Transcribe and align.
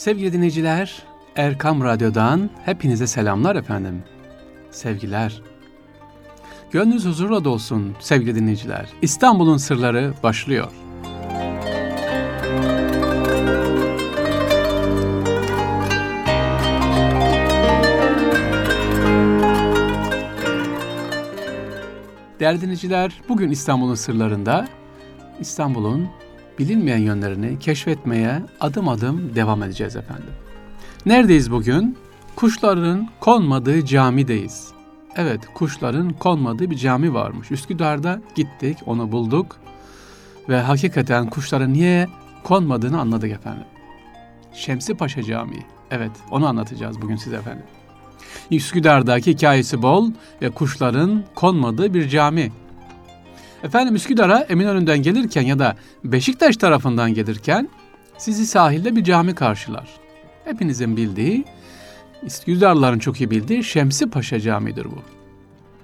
Sevgili 0.00 0.32
dinleyiciler, 0.32 1.02
Erkam 1.36 1.84
Radyo'dan 1.84 2.50
hepinize 2.64 3.06
selamlar 3.06 3.56
efendim. 3.56 4.02
Sevgiler. 4.70 5.42
Gönlünüz 6.70 7.06
huzurla 7.06 7.44
dolsun 7.44 7.96
sevgili 8.00 8.34
dinleyiciler. 8.34 8.88
İstanbul'un 9.02 9.56
sırları 9.56 10.12
başlıyor. 10.22 10.72
Değerli 22.40 22.60
dinleyiciler, 22.60 23.20
bugün 23.28 23.50
İstanbul'un 23.50 23.94
sırlarında 23.94 24.68
İstanbul'un 25.40 26.08
bilinmeyen 26.60 26.98
yönlerini 26.98 27.58
keşfetmeye 27.58 28.42
adım 28.60 28.88
adım 28.88 29.34
devam 29.34 29.62
edeceğiz 29.62 29.96
efendim. 29.96 30.30
Neredeyiz 31.06 31.50
bugün? 31.50 31.96
Kuşların 32.36 33.08
konmadığı 33.20 33.84
camideyiz. 33.84 34.68
Evet, 35.16 35.40
kuşların 35.54 36.12
konmadığı 36.12 36.70
bir 36.70 36.76
cami 36.76 37.14
varmış. 37.14 37.50
Üsküdar'da 37.50 38.20
gittik, 38.34 38.78
onu 38.86 39.12
bulduk 39.12 39.56
ve 40.48 40.60
hakikaten 40.60 41.30
kuşların 41.30 41.72
niye 41.72 42.08
konmadığını 42.44 43.00
anladık 43.00 43.30
efendim. 43.30 43.66
Şemsi 44.52 44.94
Paşa 44.94 45.22
Camii. 45.22 45.66
Evet, 45.90 46.12
onu 46.30 46.46
anlatacağız 46.46 47.02
bugün 47.02 47.16
size 47.16 47.36
efendim. 47.36 47.64
Üsküdar'daki 48.50 49.32
hikayesi 49.32 49.82
bol 49.82 50.10
ve 50.42 50.50
kuşların 50.50 51.24
konmadığı 51.34 51.94
bir 51.94 52.08
cami. 52.08 52.52
Efendim 53.64 53.94
Üsküdar'a 53.94 54.38
Eminönü'nden 54.38 55.02
gelirken 55.02 55.42
ya 55.42 55.58
da 55.58 55.76
Beşiktaş 56.04 56.56
tarafından 56.56 57.14
gelirken 57.14 57.68
sizi 58.18 58.46
sahilde 58.46 58.96
bir 58.96 59.04
cami 59.04 59.34
karşılar. 59.34 59.88
Hepinizin 60.44 60.96
bildiği, 60.96 61.44
Üsküdarlıların 62.22 62.98
çok 62.98 63.20
iyi 63.20 63.30
bildiği 63.30 63.64
Şemsi 63.64 64.10
Paşa 64.10 64.40
Camii'dir 64.40 64.84
bu. 64.84 65.02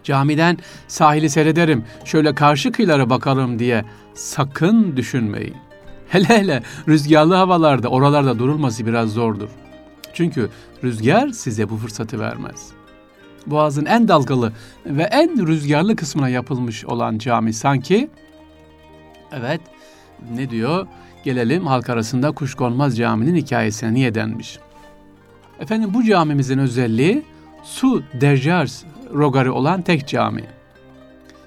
Camiden 0.05 0.59
sahili 0.89 1.31
seyrederim, 1.31 1.85
şöyle 2.05 2.35
karşı 2.35 2.73
kıyılara 2.73 3.11
bakalım 3.11 3.59
diye 3.59 3.85
sakın 4.15 4.97
düşünmeyin. 4.97 5.57
Hele 6.09 6.29
hele 6.29 6.63
rüzgarlı 6.89 7.35
havalarda 7.35 7.89
oralarda 7.89 8.39
durulması 8.39 8.87
biraz 8.87 9.11
zordur. 9.11 9.49
Çünkü 10.15 10.51
rüzgar 10.85 11.29
size 11.29 11.71
bu 11.71 11.77
fırsatı 11.77 12.21
vermez. 12.21 12.71
Boğaz'ın 13.47 13.85
en 13.85 14.09
dalgalı 14.09 14.53
ve 14.87 15.03
en 15.03 15.47
rüzgarlı 15.47 15.97
kısmına 15.97 16.29
yapılmış 16.29 16.85
olan 16.85 17.19
cami 17.19 17.53
sanki 17.53 18.11
evet 19.33 19.61
ne 20.35 20.51
diyor? 20.51 20.87
Gelelim 21.25 21.67
halk 21.67 21.91
arasında 21.91 22.33
Kuşkonmaz 22.33 22.97
Camii'nin 22.97 23.37
hikayesine 23.37 23.95
niye 23.95 24.15
denmiş? 24.15 24.59
Efendim 25.61 25.91
bu 25.95 26.05
camimizin 26.05 26.59
özelliği 26.59 27.23
su 27.65 28.03
derjars 28.21 28.83
rogarı 29.15 29.55
olan 29.55 29.83
tek 29.83 30.09
cami. 30.09 30.45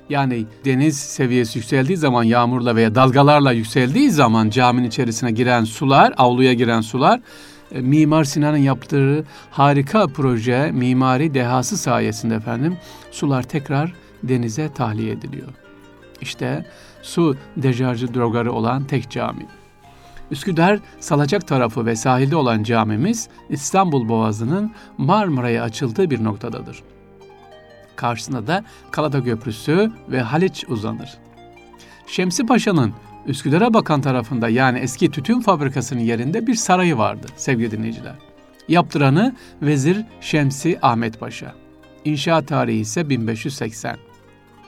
Yani 0.10 0.46
deniz 0.66 1.00
seviyesi 1.00 1.60
yükseldiği 1.60 1.98
zaman 1.98 2.24
yağmurla 2.24 2.76
veya 2.76 2.96
dalgalarla 2.96 3.52
yükseldiği 3.52 4.12
zaman 4.12 4.50
caminin 4.50 4.88
içerisine 4.88 5.32
giren 5.32 5.64
sular, 5.64 6.14
avluya 6.18 6.54
giren 6.54 6.82
sular 6.82 7.20
Mimar 7.72 8.24
Sinan'ın 8.24 8.58
yaptığı 8.58 9.26
harika 9.52 10.08
proje, 10.08 10.72
mimari 10.72 11.34
dehası 11.34 11.78
sayesinde 11.78 12.36
efendim 12.36 12.78
sular 13.12 13.44
tekrar 13.44 13.94
denize 14.24 14.74
tahliye 14.74 15.12
ediliyor. 15.12 15.48
İşte 16.22 16.66
su 17.02 17.36
dejarcı 17.58 18.14
drogarı 18.14 18.52
olan 18.52 18.84
tek 18.84 19.12
cami. 19.12 19.46
Üsküdar 20.32 20.80
Salacak 21.00 21.48
tarafı 21.48 21.86
ve 21.86 21.96
sahilde 21.96 22.36
olan 22.36 22.64
camimiz 22.64 23.30
İstanbul 23.50 24.10
Boğazı'nın 24.10 24.72
Marmara'ya 24.98 25.64
açıldığı 25.64 26.10
bir 26.10 26.24
noktadadır. 26.24 26.84
Karşısında 27.96 28.48
da 28.48 28.64
Kalada 28.92 29.24
Köprüsü 29.24 29.92
ve 30.12 30.22
Haliç 30.22 30.66
uzanır. 30.68 31.18
Şemsi 32.08 32.46
Paşa'nın 32.46 32.94
Üsküdar'a 33.28 33.74
bakan 33.74 34.02
tarafında 34.02 34.50
yani 34.50 34.80
eski 34.80 35.12
tütün 35.12 35.40
fabrikasının 35.42 36.00
yerinde 36.00 36.48
bir 36.48 36.56
sarayı 36.56 36.98
vardı 36.98 37.28
sevgili 37.36 37.72
dinleyiciler. 37.72 38.16
Yaptıranı 38.68 39.36
Vezir 39.62 40.06
Şemsi 40.22 40.80
Ahmet 40.82 41.20
Paşa. 41.20 41.56
İnşaat 42.06 42.48
tarihi 42.48 42.80
ise 42.80 43.10
1580. 43.10 43.98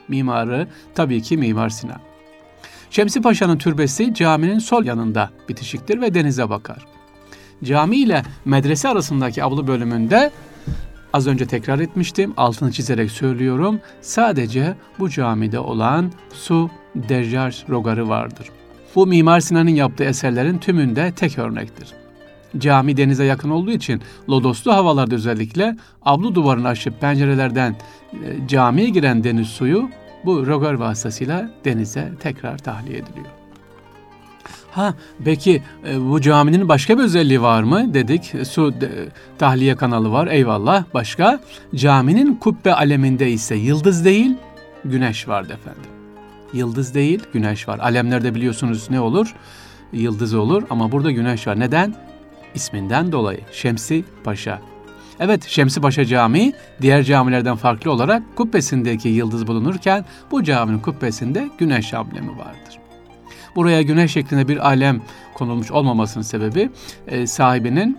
Mimarı 0.07 0.67
tabii 0.95 1.21
ki 1.21 1.37
Mimar 1.37 1.69
Sinan. 1.69 2.01
Şemsi 2.89 3.21
Paşa'nın 3.21 3.57
türbesi 3.57 4.13
caminin 4.13 4.59
sol 4.59 4.85
yanında 4.85 5.29
bitişiktir 5.49 6.01
ve 6.01 6.13
denize 6.13 6.49
bakar. 6.49 6.85
Cami 7.63 7.97
ile 7.97 8.23
medrese 8.45 8.89
arasındaki 8.89 9.43
avlu 9.43 9.67
bölümünde 9.67 10.31
az 11.13 11.27
önce 11.27 11.45
tekrar 11.45 11.79
etmiştim, 11.79 12.33
altını 12.37 12.71
çizerek 12.71 13.11
söylüyorum. 13.11 13.79
Sadece 14.01 14.75
bu 14.99 15.09
camide 15.09 15.59
olan 15.59 16.11
su 16.33 16.69
dejarj 16.95 17.63
rogarı 17.69 18.09
vardır. 18.09 18.47
Bu 18.95 19.07
Mimar 19.07 19.39
Sinan'ın 19.39 19.69
yaptığı 19.69 20.03
eserlerin 20.03 20.57
tümünde 20.57 21.11
tek 21.11 21.37
örnektir. 21.37 21.93
Cami 22.57 22.97
denize 22.97 23.25
yakın 23.25 23.49
olduğu 23.49 23.71
için 23.71 24.01
lodoslu 24.29 24.73
havalarda 24.73 25.15
özellikle 25.15 25.75
avlu 26.05 26.35
duvarını 26.35 26.67
aşıp 26.67 27.01
pencerelerden 27.01 27.75
e, 28.13 28.47
camiye 28.47 28.89
giren 28.89 29.23
deniz 29.23 29.47
suyu 29.47 29.89
bu 30.25 30.47
rogar 30.47 30.73
vasıtasıyla 30.73 31.49
denize 31.65 32.11
tekrar 32.19 32.57
tahliye 32.57 32.97
ediliyor. 32.97 33.27
Ha 34.71 34.93
peki 35.25 35.63
e, 35.89 36.09
bu 36.09 36.21
caminin 36.21 36.69
başka 36.69 36.97
bir 36.97 37.03
özelliği 37.03 37.41
var 37.41 37.63
mı 37.63 37.93
dedik. 37.93 38.33
Su 38.47 38.81
de, 38.81 38.89
tahliye 39.37 39.75
kanalı 39.75 40.11
var 40.11 40.27
eyvallah. 40.27 40.83
Başka 40.93 41.39
caminin 41.75 42.35
kubbe 42.35 42.73
aleminde 42.73 43.31
ise 43.31 43.55
yıldız 43.55 44.05
değil 44.05 44.35
güneş 44.85 45.27
vardı 45.27 45.53
efendim. 45.53 46.00
Yıldız 46.53 46.93
değil 46.93 47.23
güneş 47.33 47.67
var. 47.67 47.79
Alemlerde 47.79 48.35
biliyorsunuz 48.35 48.87
ne 48.89 48.99
olur? 48.99 49.35
Yıldız 49.93 50.33
olur 50.33 50.63
ama 50.69 50.91
burada 50.91 51.11
güneş 51.11 51.47
var. 51.47 51.59
Neden? 51.59 51.95
İsminden 52.55 53.11
dolayı 53.11 53.39
Şemsi 53.51 54.03
Paşa. 54.23 54.61
Evet 55.19 55.43
Şemsi 55.47 55.81
Paşa 55.81 56.05
Camii 56.05 56.53
diğer 56.81 57.03
camilerden 57.03 57.55
farklı 57.55 57.91
olarak 57.91 58.35
kubbesindeki 58.35 59.09
yıldız 59.09 59.47
bulunurken 59.47 60.05
bu 60.31 60.43
caminin 60.43 60.79
kubbesinde 60.79 61.49
güneş 61.57 61.93
amblemi 61.93 62.37
vardır. 62.37 62.79
Buraya 63.55 63.81
güneş 63.81 64.11
şeklinde 64.11 64.47
bir 64.47 64.67
alem 64.67 65.01
konulmuş 65.33 65.71
olmamasının 65.71 66.23
sebebi 66.23 66.69
e, 67.07 67.27
sahibinin 67.27 67.97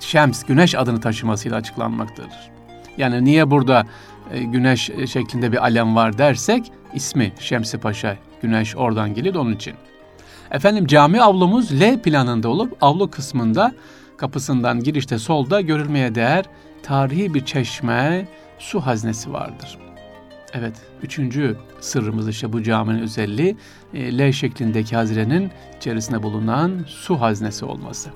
Şems, 0.00 0.44
güneş 0.44 0.74
adını 0.74 1.00
taşımasıyla 1.00 1.56
açıklanmaktadır. 1.56 2.50
Yani 2.96 3.24
niye 3.24 3.50
burada 3.50 3.86
e, 4.32 4.42
güneş 4.42 4.90
şeklinde 5.06 5.52
bir 5.52 5.62
alem 5.62 5.96
var 5.96 6.18
dersek 6.18 6.72
ismi 6.94 7.32
Şemsi 7.38 7.78
Paşa, 7.78 8.16
güneş 8.42 8.76
oradan 8.76 9.14
geliyor 9.14 9.34
onun 9.34 9.52
için. 9.52 9.74
Efendim 10.50 10.86
cami 10.86 11.22
avlumuz 11.22 11.80
L 11.80 12.02
planında 12.02 12.48
olup 12.48 12.76
avlu 12.80 13.10
kısmında 13.10 13.72
kapısından 14.16 14.80
girişte 14.80 15.18
solda 15.18 15.60
görülmeye 15.60 16.14
değer 16.14 16.44
tarihi 16.82 17.34
bir 17.34 17.44
çeşme, 17.44 18.28
su 18.58 18.80
haznesi 18.80 19.32
vardır. 19.32 19.78
Evet, 20.58 20.74
üçüncü 21.02 21.56
sırrımız 21.80 22.28
işte 22.28 22.52
bu 22.52 22.62
caminin 22.62 23.02
özelliği 23.02 23.56
e, 23.94 24.18
L 24.18 24.32
şeklindeki 24.32 24.96
hazirenin 24.96 25.50
içerisinde 25.76 26.22
bulunan 26.22 26.84
su 26.86 27.20
haznesi 27.20 27.64
olması. 27.64 28.10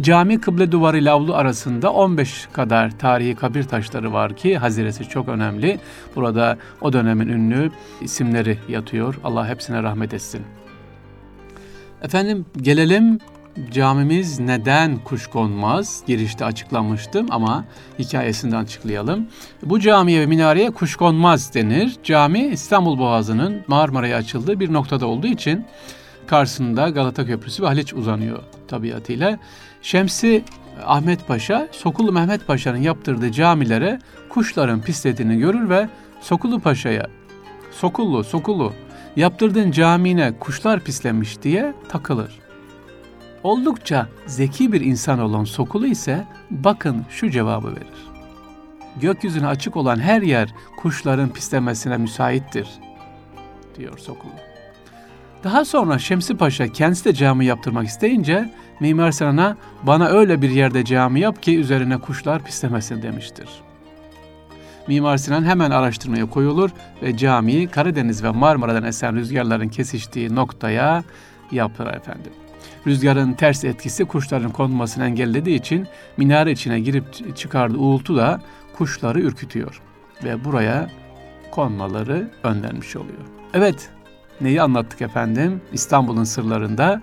Cami 0.00 0.40
kıble 0.40 0.72
duvarı 0.72 0.98
ile 0.98 1.10
avlu 1.10 1.34
arasında 1.34 1.92
15 1.92 2.48
kadar 2.52 2.98
tarihi 2.98 3.34
kabir 3.34 3.62
taşları 3.62 4.12
var 4.12 4.36
ki 4.36 4.58
haziresi 4.58 5.08
çok 5.08 5.28
önemli. 5.28 5.80
Burada 6.16 6.58
o 6.80 6.92
dönemin 6.92 7.28
ünlü 7.28 7.70
isimleri 8.00 8.58
yatıyor. 8.68 9.18
Allah 9.24 9.48
hepsine 9.48 9.82
rahmet 9.82 10.14
etsin. 10.14 10.42
Efendim 12.02 12.46
gelelim 12.56 13.18
camimiz 13.70 14.40
neden 14.40 14.98
kuşkonmaz? 14.98 16.02
Girişte 16.06 16.44
açıklamıştım 16.44 17.26
ama 17.30 17.64
hikayesinden 17.98 18.56
açıklayalım. 18.56 19.26
Bu 19.62 19.80
camiye 19.80 20.20
ve 20.20 20.26
minareye 20.26 20.70
kuşkonmaz 20.70 21.54
denir. 21.54 21.96
Cami 22.04 22.46
İstanbul 22.46 22.98
Boğazı'nın 22.98 23.62
Marmara'ya 23.66 24.16
açıldığı 24.16 24.60
bir 24.60 24.72
noktada 24.72 25.06
olduğu 25.06 25.26
için 25.26 25.64
karşısında 26.26 26.88
Galata 26.88 27.26
Köprüsü 27.26 27.62
ve 27.62 27.66
Haliç 27.66 27.94
uzanıyor 27.94 28.38
tabiatıyla. 28.68 29.38
Şemsi 29.82 30.44
Ahmet 30.86 31.28
Paşa, 31.28 31.68
Sokullu 31.72 32.12
Mehmet 32.12 32.46
Paşa'nın 32.46 32.82
yaptırdığı 32.82 33.32
camilere 33.32 33.98
kuşların 34.28 34.80
pislediğini 34.80 35.38
görür 35.38 35.68
ve 35.68 35.88
Sokullu 36.20 36.60
Paşa'ya 36.60 37.06
Sokullu, 37.72 38.24
Sokullu 38.24 38.72
yaptırdığın 39.16 39.70
camine 39.70 40.32
kuşlar 40.40 40.80
pislemiş 40.80 41.42
diye 41.42 41.74
takılır. 41.88 42.41
Oldukça 43.42 44.08
zeki 44.26 44.72
bir 44.72 44.80
insan 44.80 45.18
olan 45.18 45.44
Sokulu 45.44 45.86
ise 45.86 46.26
bakın 46.50 47.04
şu 47.10 47.30
cevabı 47.30 47.68
verir. 47.68 48.06
Gökyüzüne 49.00 49.46
açık 49.46 49.76
olan 49.76 49.98
her 49.98 50.22
yer 50.22 50.54
kuşların 50.76 51.28
pislemesine 51.28 51.96
müsaittir, 51.96 52.68
diyor 53.78 53.98
Sokulu. 53.98 54.32
Daha 55.44 55.64
sonra 55.64 55.98
Şemsi 55.98 56.36
Paşa 56.36 56.68
kendisi 56.68 57.04
de 57.04 57.14
cami 57.14 57.44
yaptırmak 57.46 57.86
isteyince 57.86 58.50
Mimar 58.80 59.12
Sinan'a 59.12 59.56
bana 59.82 60.08
öyle 60.08 60.42
bir 60.42 60.50
yerde 60.50 60.84
cami 60.84 61.20
yap 61.20 61.42
ki 61.42 61.58
üzerine 61.58 61.98
kuşlar 61.98 62.44
pislemesin 62.44 63.02
demiştir. 63.02 63.48
Mimar 64.88 65.16
Sinan 65.16 65.44
hemen 65.44 65.70
araştırmaya 65.70 66.26
koyulur 66.26 66.70
ve 67.02 67.16
camiyi 67.16 67.68
Karadeniz 67.68 68.24
ve 68.24 68.30
Marmara'dan 68.30 68.84
esen 68.84 69.16
rüzgarların 69.16 69.68
kesiştiği 69.68 70.34
noktaya 70.34 71.04
yaptırır 71.52 71.94
efendim. 71.94 72.32
Rüzgarın 72.86 73.32
ters 73.32 73.64
etkisi 73.64 74.04
kuşların 74.04 74.50
konmasını 74.50 75.04
engellediği 75.04 75.58
için 75.58 75.86
minare 76.16 76.52
içine 76.52 76.80
girip 76.80 77.36
çıkardığı 77.36 77.78
uğultu 77.78 78.16
da 78.16 78.40
kuşları 78.76 79.20
ürkütüyor 79.20 79.80
ve 80.24 80.44
buraya 80.44 80.90
konmaları 81.50 82.30
önlenmiş 82.42 82.96
oluyor. 82.96 83.22
Evet, 83.54 83.90
neyi 84.40 84.62
anlattık 84.62 85.02
efendim? 85.02 85.60
İstanbul'un 85.72 86.24
sırlarında 86.24 87.02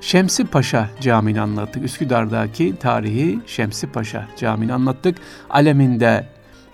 Şemsi 0.00 0.44
Paşa 0.44 0.90
Camii'ni 1.00 1.40
anlattık. 1.40 1.84
Üsküdar'daki 1.84 2.76
tarihi 2.76 3.40
Şemsi 3.46 3.86
Paşa 3.86 4.28
Camii'ni 4.36 4.72
anlattık. 4.72 5.18
Aleminde 5.50 6.26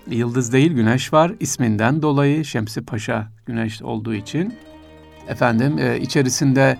yıldız 0.07 0.53
değil 0.53 0.73
güneş 0.73 1.13
var. 1.13 1.31
İsminden 1.39 2.01
dolayı 2.01 2.45
Şemsi 2.45 2.85
Paşa 2.85 3.27
güneş 3.45 3.81
olduğu 3.81 4.13
için 4.13 4.53
efendim 5.29 5.77
e, 5.77 5.99
içerisinde 5.99 6.77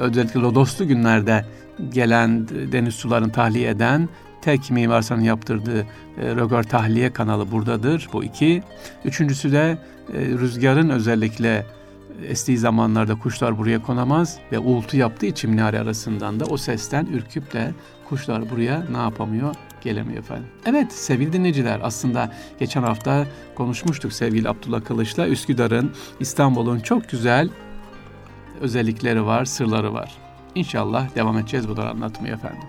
özellikle 0.00 0.40
Lodoslu 0.40 0.88
günlerde 0.88 1.44
gelen 1.92 2.48
deniz 2.48 2.94
sularını 2.94 3.32
tahliye 3.32 3.70
eden 3.70 4.08
tek 4.42 4.70
Mimar 4.70 5.02
Sinan'ın 5.02 5.22
yaptırdığı 5.22 5.80
e, 5.80 5.86
rögör 6.16 6.62
tahliye 6.62 7.12
kanalı 7.12 7.50
buradadır. 7.50 8.08
Bu 8.12 8.24
iki. 8.24 8.62
Üçüncüsü 9.04 9.52
de 9.52 9.78
e, 10.14 10.18
rüzgarın 10.20 10.88
özellikle 10.88 11.66
estiği 12.28 12.58
zamanlarda 12.58 13.14
kuşlar 13.18 13.58
buraya 13.58 13.82
konamaz 13.82 14.38
ve 14.52 14.58
uğultu 14.58 14.96
yaptığı 14.96 15.26
için 15.26 15.50
minare 15.50 15.80
arasından 15.80 16.40
da 16.40 16.44
o 16.44 16.56
sesten 16.56 17.06
ürküp 17.06 17.52
de 17.52 17.70
kuşlar 18.08 18.50
buraya 18.50 18.84
ne 18.92 18.96
yapamıyor? 18.96 19.54
Gelemiyor 19.80 20.18
efendim. 20.18 20.46
Evet 20.66 20.92
sevgili 20.92 21.32
dinleyiciler 21.32 21.80
aslında 21.82 22.32
geçen 22.58 22.82
hafta 22.82 23.26
konuşmuştuk 23.54 24.12
sevgili 24.12 24.48
Abdullah 24.48 24.84
Kılıç'la 24.84 25.28
Üsküdar'ın, 25.28 25.92
İstanbul'un 26.20 26.80
çok 26.80 27.08
güzel 27.08 27.48
özellikleri 28.60 29.26
var, 29.26 29.44
sırları 29.44 29.94
var. 29.94 30.12
İnşallah 30.54 31.14
devam 31.14 31.38
edeceğiz 31.38 31.68
bunları 31.68 31.90
anlatmaya 31.90 32.34
efendim. 32.34 32.68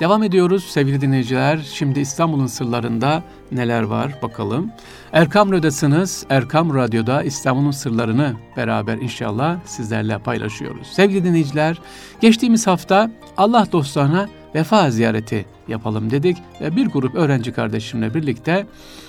Devam 0.00 0.22
ediyoruz 0.22 0.64
sevgili 0.64 1.00
dinleyiciler. 1.00 1.58
Şimdi 1.72 2.00
İstanbul'un 2.00 2.46
sırlarında 2.46 3.22
neler 3.52 3.82
var 3.82 4.14
bakalım. 4.22 4.72
Erkam 5.12 5.48
Radyo'dasınız. 5.48 6.26
Erkam 6.30 6.74
Radyo'da 6.74 7.22
İstanbul'un 7.22 7.70
sırlarını 7.70 8.34
beraber 8.56 8.98
inşallah 8.98 9.56
sizlerle 9.64 10.18
paylaşıyoruz. 10.18 10.86
Sevgili 10.86 11.24
dinleyiciler, 11.24 11.78
geçtiğimiz 12.20 12.66
hafta 12.66 13.10
Allah 13.36 13.66
dostlarına 13.72 14.28
vefa 14.54 14.90
ziyareti 14.90 15.46
yapalım 15.68 16.10
dedik 16.10 16.36
ve 16.60 16.76
bir 16.76 16.86
grup 16.86 17.14
öğrenci 17.14 17.52
kardeşimle 17.52 18.14
birlikte 18.14 18.66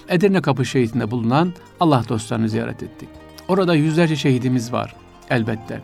Edirne 0.10 0.42
Kapı 0.42 0.66
Şehitinde 0.66 1.12
bulunan 1.12 1.54
Allah 1.80 2.04
dostlarını 2.10 2.50
ziyaret 2.50 2.84
ettik. 2.84 3.10
Orada 3.48 3.76
yüzlerce 3.76 4.16
şehidimiz 4.16 4.74
var 4.74 4.96
elbette. 5.30 5.82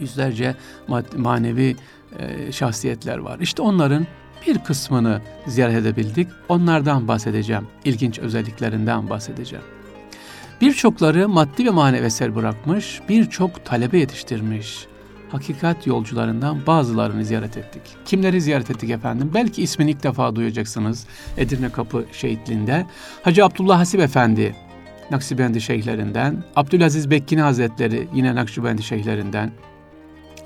Yüzlerce 0.00 0.54
manevi 1.16 1.76
e, 2.18 2.52
şahsiyetler 2.52 3.18
var. 3.18 3.38
İşte 3.40 3.62
onların 3.62 4.06
bir 4.46 4.58
kısmını 4.58 5.20
ziyaret 5.46 5.76
edebildik. 5.76 6.28
Onlardan 6.48 7.08
bahsedeceğim. 7.08 7.66
İlginç 7.84 8.18
özelliklerinden 8.18 9.10
bahsedeceğim. 9.10 9.64
Birçokları 10.60 11.28
maddi 11.28 11.66
ve 11.66 11.70
manevi 11.70 12.06
eser 12.06 12.34
bırakmış, 12.36 13.00
birçok 13.08 13.64
talebe 13.64 13.98
yetiştirmiş. 13.98 14.86
Hakikat 15.28 15.86
yolcularından 15.86 16.66
bazılarını 16.66 17.24
ziyaret 17.24 17.56
ettik. 17.56 17.82
Kimleri 18.04 18.40
ziyaret 18.40 18.70
ettik 18.70 18.90
efendim? 18.90 19.30
Belki 19.34 19.62
ismini 19.62 19.90
ilk 19.90 20.02
defa 20.02 20.36
duyacaksınız. 20.36 21.06
Edirne 21.36 21.70
Kapı 21.70 22.04
Şehitliğinde. 22.12 22.86
Hacı 23.22 23.44
Abdullah 23.44 23.78
Hasip 23.78 24.00
Efendi, 24.00 24.54
Nakşibendi 25.10 25.60
şeyhlerinden. 25.60 26.44
Abdülaziz 26.56 27.10
Bekkini 27.10 27.40
Hazretleri 27.40 28.08
yine 28.14 28.34
Nakşibendi 28.34 28.82
şeyhlerinden. 28.82 29.50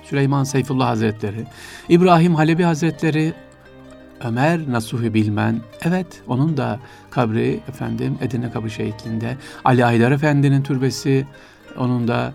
Süleyman 0.03 0.44
Seyfullah 0.44 0.88
Hazretleri, 0.88 1.44
İbrahim 1.88 2.35
Halebi 2.35 2.62
Hazretleri, 2.62 3.32
Ömer 4.25 4.73
Nasuhi 4.73 5.15
Bilmen, 5.15 5.61
evet 5.82 6.06
onun 6.29 6.56
da 6.56 6.81
kabri 7.11 7.61
efendim 7.69 8.19
Edirne 8.21 8.50
Kapı 8.50 8.71
Şehitliğinde, 8.71 9.37
Ali 9.65 9.85
Aydar 9.85 10.12
Efendi'nin 10.12 10.62
türbesi, 10.62 11.27
onun 11.79 12.09
da 12.09 12.32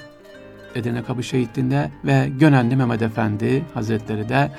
Edirne 0.76 1.04
Kapı 1.04 1.24
Şehitliğinde 1.24 1.92
ve 2.06 2.30
Gönenli 2.40 2.76
Mehmet 2.76 3.02
Efendi 3.02 3.64
Hazretleri 3.74 4.30
de 4.30 4.52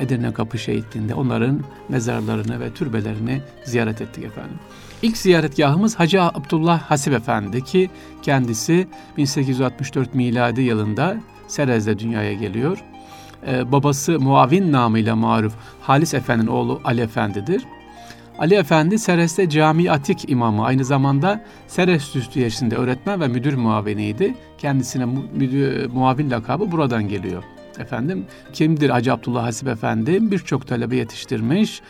Edirne 0.00 0.32
Kapı 0.32 0.58
Şehitliğinde 0.58 1.14
onların 1.14 1.60
mezarlarını 1.88 2.60
ve 2.60 2.74
türbelerini 2.74 3.40
ziyaret 3.64 4.00
ettik 4.00 4.24
efendim. 4.24 4.58
İlk 5.02 5.16
ziyaretgahımız 5.16 5.94
Hacı 5.94 6.22
Abdullah 6.22 6.80
Hasip 6.80 7.14
Efendi 7.14 7.64
ki 7.64 7.90
kendisi 8.22 8.88
1864 9.16 10.14
miladi 10.14 10.60
yılında 10.60 11.16
Serez'de 11.48 11.98
dünyaya 11.98 12.32
geliyor. 12.32 12.78
Ee, 13.46 13.72
babası 13.72 14.20
muavin 14.20 14.72
namıyla 14.72 15.16
maruf 15.16 15.54
Halis 15.82 16.14
Efendi'nin 16.14 16.46
oğlu 16.46 16.80
Ali 16.84 17.00
Efendi'dir. 17.00 17.64
Ali 18.40 18.54
Efendi 18.54 18.98
Seres'te 18.98 19.48
Cami 19.48 19.90
Atik 19.90 20.30
imamı 20.30 20.64
aynı 20.64 20.84
zamanda 20.84 21.44
Seres 21.66 22.16
Üstüyesi'nde 22.16 22.76
öğretmen 22.76 23.20
ve 23.20 23.28
müdür 23.28 23.54
muaviniydi. 23.54 24.34
Kendisine 24.58 25.04
müdür, 25.34 25.86
muavin 25.86 26.30
lakabı 26.30 26.72
buradan 26.72 27.08
geliyor. 27.08 27.42
Efendim 27.78 28.26
kimdir 28.52 28.90
Hacı 28.90 29.12
Abdullah 29.12 29.42
Hasip 29.42 29.68
Efendi? 29.68 30.30
Birçok 30.30 30.66
talebe 30.66 30.96
yetiştirmiş. 30.96 31.82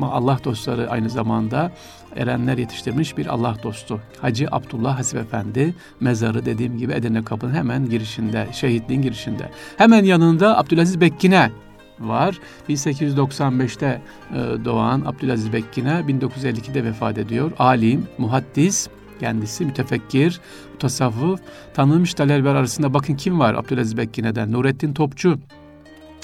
Allah 0.00 0.38
dostları 0.44 0.90
aynı 0.90 1.10
zamanda 1.10 1.72
erenler 2.16 2.58
yetiştirmiş 2.58 3.16
bir 3.16 3.26
Allah 3.26 3.56
dostu. 3.62 4.00
Hacı 4.20 4.48
Abdullah 4.52 4.98
Hasip 4.98 5.20
Efendi 5.20 5.74
mezarı 6.00 6.46
dediğim 6.46 6.78
gibi 6.78 6.92
Edirne 6.92 7.24
Kapı'nın 7.24 7.54
hemen 7.54 7.88
girişinde, 7.88 8.46
şehitliğin 8.52 9.02
girişinde. 9.02 9.50
Hemen 9.76 10.04
yanında 10.04 10.58
Abdülaziz 10.58 11.00
Bekkine 11.00 11.50
var. 12.00 12.38
1895'te 12.68 14.02
e, 14.30 14.64
doğan 14.64 15.00
Abdülaziz 15.00 15.52
Bekkine 15.52 15.90
1952'de 15.90 16.84
vefat 16.84 17.18
ediyor. 17.18 17.52
Alim, 17.58 18.06
muhaddis, 18.18 18.88
kendisi 19.20 19.64
mütefekkir, 19.64 20.40
tasavvuf, 20.78 21.40
tanınmış 21.74 22.14
talelber 22.14 22.54
arasında 22.54 22.94
bakın 22.94 23.14
kim 23.14 23.38
var 23.38 23.54
Abdülaziz 23.54 23.96
Bekkine'den? 23.96 24.52
Nurettin 24.52 24.94
Topçu, 24.94 25.38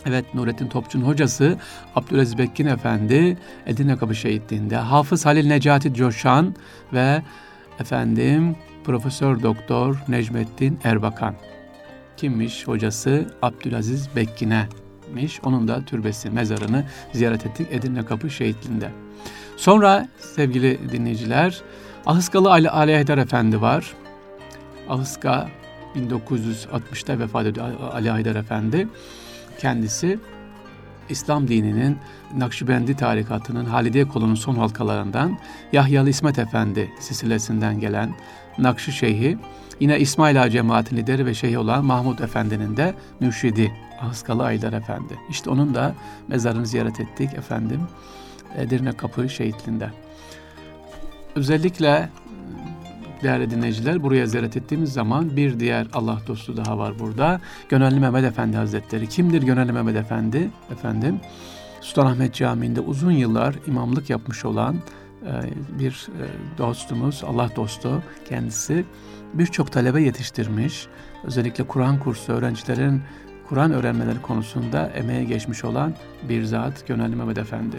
Evet 0.06 0.34
Nurettin 0.34 0.68
Topçu'nun 0.68 1.04
hocası 1.04 1.56
Abdülaziz 1.96 2.38
Bekkin 2.38 2.66
Efendi 2.66 3.36
Edirne 3.66 3.96
Kapı 3.96 4.14
Şehitliği'nde 4.14 4.76
Hafız 4.76 5.26
Halil 5.26 5.46
Necati 5.46 5.94
Coşan 5.94 6.54
ve 6.92 7.22
efendim 7.80 8.56
Profesör 8.84 9.42
Doktor 9.42 9.96
Necmettin 10.08 10.78
Erbakan. 10.84 11.34
Kimmiş 12.16 12.68
hocası? 12.68 13.26
Abdülaziz 13.42 14.08
Bekkine'miş. 15.08 15.40
Onun 15.44 15.68
da 15.68 15.84
türbesi, 15.84 16.30
mezarını 16.30 16.84
ziyaret 17.12 17.46
ettik 17.46 17.66
Edirne 17.70 18.04
Kapı 18.04 18.30
Şehitliği'nde. 18.30 18.90
Sonra 19.56 20.08
sevgili 20.18 20.78
dinleyiciler 20.92 21.62
Ahıskalı 22.06 22.50
Ali, 22.50 22.70
Ali 22.70 22.94
Haydar 22.94 23.18
Efendi 23.18 23.60
var. 23.60 23.94
Ahıska 24.88 25.48
1960'da 25.96 27.18
vefat 27.18 27.46
ediyor 27.46 27.66
Ali 27.92 28.10
Haydar 28.10 28.36
Efendi 28.36 28.88
kendisi 29.58 30.18
İslam 31.08 31.48
dininin 31.48 31.98
Nakşibendi 32.36 32.96
tarikatının 32.96 33.64
Halidiye 33.64 34.08
kolunun 34.08 34.34
son 34.34 34.54
halkalarından 34.54 35.38
Yahyalı 35.72 36.10
İsmet 36.10 36.38
Efendi 36.38 36.90
silsilesinden 37.00 37.80
gelen 37.80 38.14
Nakşi 38.58 38.92
Şeyhi, 38.92 39.38
yine 39.80 39.98
İsmail 40.00 40.42
Ağa 40.42 40.50
cemaatin 40.50 40.96
lideri 40.96 41.26
ve 41.26 41.34
şeyhi 41.34 41.58
olan 41.58 41.84
Mahmud 41.84 42.18
Efendi'nin 42.18 42.76
de 42.76 42.94
mürşidi 43.20 43.72
Ahıskalı 44.00 44.44
Aydar 44.44 44.72
Efendi. 44.72 45.18
İşte 45.30 45.50
onun 45.50 45.74
da 45.74 45.94
mezarını 46.28 46.66
ziyaret 46.66 47.00
ettik 47.00 47.34
efendim 47.34 47.80
Edirne 48.56 48.92
Kapı 48.92 49.28
şehitliğinde. 49.28 49.90
Özellikle 51.36 52.08
değerli 53.22 53.50
dinleyiciler 53.50 54.02
buraya 54.02 54.26
ziyaret 54.26 54.56
ettiğimiz 54.56 54.92
zaman 54.92 55.36
bir 55.36 55.60
diğer 55.60 55.86
Allah 55.92 56.18
dostu 56.26 56.56
daha 56.56 56.78
var 56.78 56.98
burada. 56.98 57.40
Gönenli 57.68 58.00
Mehmet 58.00 58.24
Efendi 58.24 58.56
Hazretleri. 58.56 59.08
Kimdir 59.08 59.42
Gönenli 59.42 59.72
Mehmet 59.72 59.96
Efendi? 59.96 60.50
Efendim 60.70 61.20
Sultanahmet 61.80 62.34
Camii'nde 62.34 62.80
uzun 62.80 63.10
yıllar 63.10 63.54
imamlık 63.66 64.10
yapmış 64.10 64.44
olan 64.44 64.76
e, 65.26 65.32
bir 65.78 66.08
e, 66.08 66.58
dostumuz, 66.58 67.22
Allah 67.26 67.50
dostu 67.56 68.02
kendisi 68.28 68.84
birçok 69.34 69.72
talebe 69.72 70.02
yetiştirmiş. 70.02 70.86
Özellikle 71.24 71.64
Kur'an 71.64 71.98
kursu 71.98 72.32
öğrencilerin 72.32 73.02
Kur'an 73.48 73.72
öğrenmeleri 73.72 74.22
konusunda 74.22 74.86
emeğe 74.86 75.24
geçmiş 75.24 75.64
olan 75.64 75.94
bir 76.28 76.44
zat 76.44 76.86
Gönenli 76.86 77.16
Mehmet 77.16 77.38
Efendi. 77.38 77.76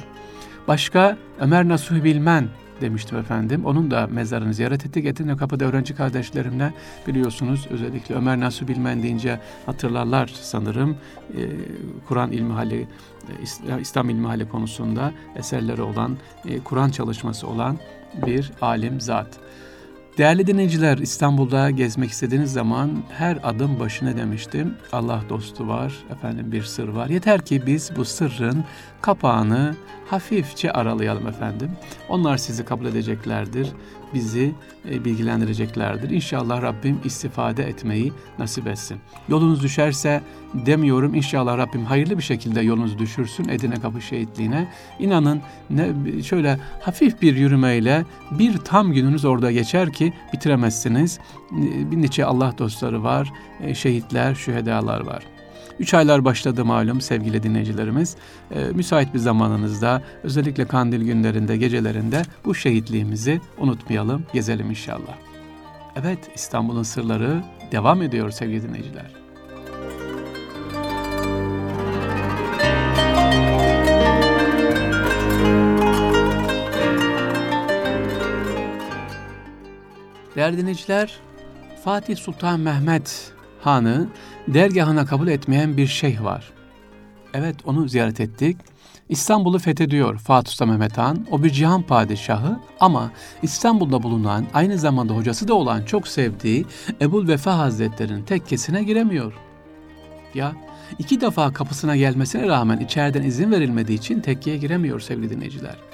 Başka 0.68 1.18
Ömer 1.40 1.68
Nasuhi 1.68 2.04
Bilmen 2.04 2.48
demiştim 2.82 3.18
efendim. 3.18 3.66
Onun 3.66 3.92
da 3.92 4.08
mezarını 4.08 4.54
ziyaret 4.54 4.86
ettik. 4.86 5.06
Edirne 5.06 5.38
Kapı'da 5.38 5.66
öğrenci 5.66 5.96
kardeşlerimle 5.96 6.74
biliyorsunuz 7.08 7.68
özellikle 7.70 8.16
Ömer 8.16 8.40
Nasuh 8.40 8.68
Bilmen 8.68 9.04
deyince 9.04 9.40
hatırlarlar 9.66 10.32
sanırım. 10.42 10.98
Ee, 11.38 11.50
Kur'an 12.08 12.32
İlmihali, 12.32 12.88
e, 13.70 13.82
İslam 13.82 14.10
İlmihali 14.10 14.50
konusunda 14.50 15.12
eserleri 15.36 15.82
olan, 15.82 16.18
e, 16.46 16.60
Kur'an 16.60 16.90
çalışması 16.90 17.48
olan 17.48 17.78
bir 18.26 18.52
alim 18.62 19.02
zat. 19.02 19.28
Değerli 20.20 20.48
dinleyiciler 20.48 20.98
İstanbul'da 20.98 21.70
gezmek 21.70 22.10
istediğiniz 22.12 22.54
zaman 22.54 23.04
her 23.10 23.38
adım 23.44 23.80
başına 23.80 24.18
demiştim. 24.18 24.74
Allah 24.92 25.22
dostu 25.30 25.68
var, 25.68 25.94
efendim 26.12 26.52
bir 26.52 26.64
sır 26.64 26.88
var. 26.88 27.08
Yeter 27.10 27.46
ki 27.46 27.64
biz 27.66 27.92
bu 27.96 28.06
sırrın 28.06 28.64
kapağını 29.02 29.76
hafifçe 30.10 30.72
aralayalım 30.72 31.28
efendim. 31.28 31.72
Onlar 32.10 32.38
sizi 32.38 32.66
kabul 32.66 32.86
edeceklerdir, 32.86 33.70
bizi 34.14 34.52
e, 34.90 35.06
bilgilendireceklerdir. 35.06 36.10
İnşallah 36.10 36.62
Rabbim 36.62 37.00
istifade 37.06 37.64
etmeyi 37.64 38.14
nasip 38.40 38.68
etsin. 38.68 38.98
Yolunuz 39.30 39.64
düşerse 39.64 40.22
demiyorum 40.54 41.16
inşallah 41.16 41.58
Rabbim 41.58 41.86
hayırlı 41.86 42.18
bir 42.18 42.24
şekilde 42.24 42.62
yolunuzu 42.62 43.00
düşürsün 43.00 43.50
Edirne 43.50 43.76
Kapı 43.76 44.02
Şehitliğine. 44.02 44.68
İnanın 45.00 45.42
ne, 45.70 45.94
şöyle 46.24 46.60
hafif 46.82 47.22
bir 47.22 47.36
yürümeyle 47.36 48.06
bir 48.32 48.58
tam 48.58 48.94
gününüz 48.94 49.26
orada 49.26 49.52
geçer 49.52 49.94
ki 49.94 50.14
bitiremezsiniz. 50.34 51.20
Bir 51.92 51.98
nice 51.98 52.26
Allah 52.26 52.54
dostları 52.58 53.04
var, 53.04 53.32
e, 53.64 53.76
şehitler, 53.76 54.36
şühedalar 54.36 55.00
var. 55.00 55.24
Üç 55.80 55.94
aylar 55.94 56.26
başladı 56.26 56.66
malum 56.66 57.02
sevgili 57.02 57.44
dinleyicilerimiz. 57.44 58.16
E, 58.52 58.64
müsait 58.64 59.14
bir 59.14 59.20
zamanınızda 59.20 60.02
özellikle 60.24 60.66
kandil 60.66 61.06
günlerinde, 61.06 61.58
gecelerinde 61.58 62.22
bu 62.46 62.56
şehitliğimizi 62.56 63.42
unutmayalım, 63.58 64.26
gezelim 64.34 64.70
inşallah. 64.70 65.14
Evet 65.96 66.20
İstanbul'un 66.36 66.84
sırları 66.84 67.44
devam 67.72 68.02
ediyor 68.02 68.32
sevgili 68.32 68.64
dinleyiciler. 68.64 69.12
Değerli 80.36 80.58
dinleyiciler, 80.58 81.20
Fatih 81.84 82.18
Sultan 82.18 82.60
Mehmet 82.60 83.39
Han'ı 83.62 84.08
dergahına 84.48 85.06
kabul 85.06 85.28
etmeyen 85.28 85.78
bir 85.78 85.88
şeyh 85.88 86.24
var. 86.24 86.54
Evet 87.34 87.56
onu 87.66 87.88
ziyaret 87.88 88.20
ettik. 88.20 88.58
İstanbul'u 89.10 89.60
fethediyor 89.60 90.18
Fatih 90.18 90.52
Sultan 90.52 90.70
Mehmet 90.70 90.98
Han. 90.98 91.28
O 91.32 91.44
bir 91.44 91.50
cihan 91.50 91.82
padişahı 91.82 92.60
ama 92.80 93.12
İstanbul'da 93.42 94.04
bulunan 94.04 94.46
aynı 94.54 94.78
zamanda 94.78 95.16
hocası 95.16 95.48
da 95.48 95.54
olan 95.54 95.84
çok 95.84 96.08
sevdiği 96.08 96.66
Ebul 97.02 97.28
Vefa 97.28 97.58
Hazretleri'nin 97.58 98.24
tekkesine 98.24 98.84
giremiyor. 98.84 99.34
Ya 100.34 100.54
iki 101.00 101.22
defa 101.22 101.54
kapısına 101.54 101.96
gelmesine 101.96 102.48
rağmen 102.48 102.80
içeriden 102.80 103.24
izin 103.24 103.52
verilmediği 103.52 103.98
için 103.98 104.20
tekkeye 104.20 104.58
giremiyor 104.58 105.00
sevgili 105.00 105.30
dinleyiciler. 105.30 105.89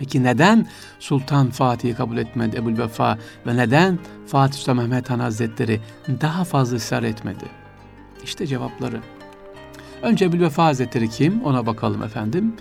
Peki 0.00 0.22
neden 0.22 0.66
Sultan 0.98 1.50
Fatih'i 1.50 1.94
kabul 1.94 2.16
etmedi 2.16 2.56
Ebu'l 2.56 2.78
Vefa 2.78 3.18
ve 3.46 3.56
neden 3.56 3.98
Fatih 4.26 4.58
Sultan 4.58 4.76
Mehmet 4.76 5.10
Han 5.10 5.18
Hazretleri 5.18 5.80
daha 6.20 6.44
fazla 6.44 6.76
ısrar 6.76 7.02
etmedi? 7.02 7.44
İşte 8.24 8.46
cevapları. 8.46 9.00
Önce 10.02 10.24
Ebu'l 10.24 10.40
Vefa 10.40 10.64
Hazretleri 10.64 11.10
kim? 11.10 11.44
Ona 11.44 11.66
bakalım 11.66 12.02
efendim. 12.02 12.54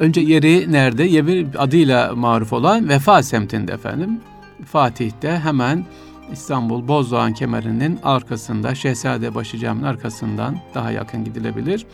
Önce 0.00 0.20
yeri 0.20 0.72
nerede? 0.72 1.04
Yeri 1.04 1.46
adıyla 1.58 2.14
maruf 2.14 2.52
olan 2.52 2.88
Vefa 2.88 3.22
semtinde 3.22 3.72
efendim. 3.72 4.20
Fatih'te 4.66 5.38
hemen 5.38 5.84
İstanbul 6.32 6.88
Bozdoğan 6.88 7.34
kemerinin 7.34 7.98
arkasında 8.02 8.74
Şehzadebaşı 8.74 9.58
Camii'nin 9.58 9.86
arkasından 9.86 10.58
daha 10.74 10.90
yakın 10.90 11.24
gidilebilir. 11.24 11.86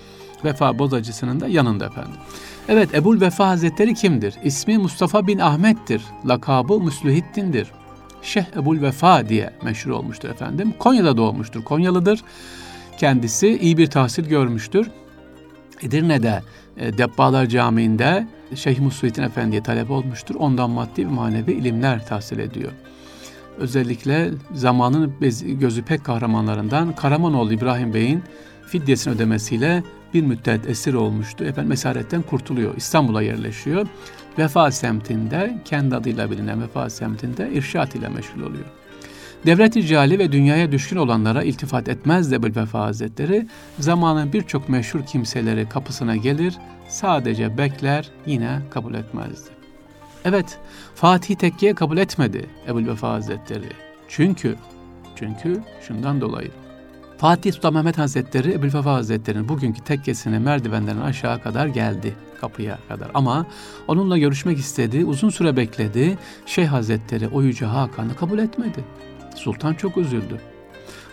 Vefa 0.44 0.78
Bozacısı'nın 0.78 1.40
da 1.40 1.48
yanında 1.48 1.86
efendim. 1.86 2.16
Evet 2.68 2.94
Ebul 2.94 3.20
Vefa 3.20 3.48
Hazretleri 3.48 3.94
kimdir? 3.94 4.34
İsmi 4.44 4.78
Mustafa 4.78 5.26
bin 5.26 5.38
Ahmet'tir. 5.38 6.02
Lakabı 6.26 6.80
Müslühiddin'dir. 6.80 7.68
Şeyh 8.22 8.44
Ebul 8.56 8.82
Vefa 8.82 9.28
diye 9.28 9.50
meşhur 9.62 9.90
olmuştur 9.90 10.28
efendim. 10.28 10.74
Konya'da 10.78 11.16
doğmuştur. 11.16 11.64
Konyalıdır. 11.64 12.24
Kendisi 12.98 13.58
iyi 13.58 13.78
bir 13.78 13.86
tahsil 13.86 14.24
görmüştür. 14.24 14.90
Edirne'de 15.82 16.42
e, 16.76 16.98
Debbalar 16.98 17.46
Camii'nde 17.46 18.26
Şeyh 18.54 18.78
Musluhittin 18.78 19.22
Efendi'ye 19.22 19.62
talep 19.62 19.90
olmuştur. 19.90 20.34
Ondan 20.34 20.70
maddi 20.70 21.06
ve 21.06 21.10
manevi 21.10 21.52
ilimler 21.52 22.06
tahsil 22.06 22.38
ediyor. 22.38 22.72
Özellikle 23.58 24.30
zamanın 24.54 25.14
gözü 25.42 25.82
pek 25.82 26.04
kahramanlarından 26.04 26.94
Karamanoğlu 26.94 27.52
İbrahim 27.52 27.94
Bey'in 27.94 28.22
fidyesini 28.72 29.14
ödemesiyle 29.14 29.82
bir 30.14 30.22
müddet 30.22 30.68
esir 30.68 30.94
olmuştu. 30.94 31.44
Efendim 31.44 31.72
esaretten 31.72 32.22
kurtuluyor. 32.22 32.76
İstanbul'a 32.76 33.22
yerleşiyor. 33.22 33.86
Vefa 34.38 34.70
semtinde, 34.70 35.58
kendi 35.64 35.96
adıyla 35.96 36.30
bilinen 36.30 36.62
Vefa 36.62 36.90
semtinde 36.90 37.50
irşat 37.52 37.94
ile 37.94 38.08
meşgul 38.08 38.42
oluyor. 38.42 38.64
Devlet 39.46 39.88
cali 39.88 40.18
ve 40.18 40.32
dünyaya 40.32 40.72
düşkün 40.72 40.96
olanlara 40.96 41.42
iltifat 41.42 41.88
etmez 41.88 42.32
de 42.32 42.42
Vefa 42.42 42.80
Hazretleri, 42.80 43.46
zamanın 43.78 44.32
birçok 44.32 44.68
meşhur 44.68 45.06
kimseleri 45.06 45.68
kapısına 45.68 46.16
gelir, 46.16 46.58
sadece 46.88 47.58
bekler, 47.58 48.10
yine 48.26 48.58
kabul 48.70 48.94
etmezdi. 48.94 49.50
Evet, 50.24 50.58
Fatih 50.94 51.34
Tekke'ye 51.34 51.74
kabul 51.74 51.98
etmedi 51.98 52.46
Ebu'l 52.68 52.86
Vefa 52.86 53.12
Hazretleri. 53.12 53.68
Çünkü, 54.08 54.56
çünkü 55.16 55.60
şundan 55.88 56.20
dolayı. 56.20 56.50
Fatih 57.22 57.52
Sultan 57.52 57.74
Mehmet 57.74 57.98
Hazretleri 57.98 58.52
Ebu'l-Vefa 58.52 58.94
Hazretleri'nin 58.94 59.48
bugünkü 59.48 59.80
tekkesine 59.80 60.38
merdivenden 60.38 60.96
aşağı 60.96 61.42
kadar 61.42 61.66
geldi 61.66 62.16
kapıya 62.40 62.78
kadar. 62.88 63.10
Ama 63.14 63.46
onunla 63.88 64.18
görüşmek 64.18 64.58
istedi, 64.58 65.04
uzun 65.04 65.30
süre 65.30 65.56
bekledi. 65.56 66.18
Şeyh 66.46 66.68
Hazretleri 66.68 67.28
o 67.28 67.42
Yüce 67.42 67.66
Hakan'ı 67.66 68.16
kabul 68.16 68.38
etmedi. 68.38 68.84
Sultan 69.34 69.74
çok 69.74 69.96
üzüldü. 69.96 70.40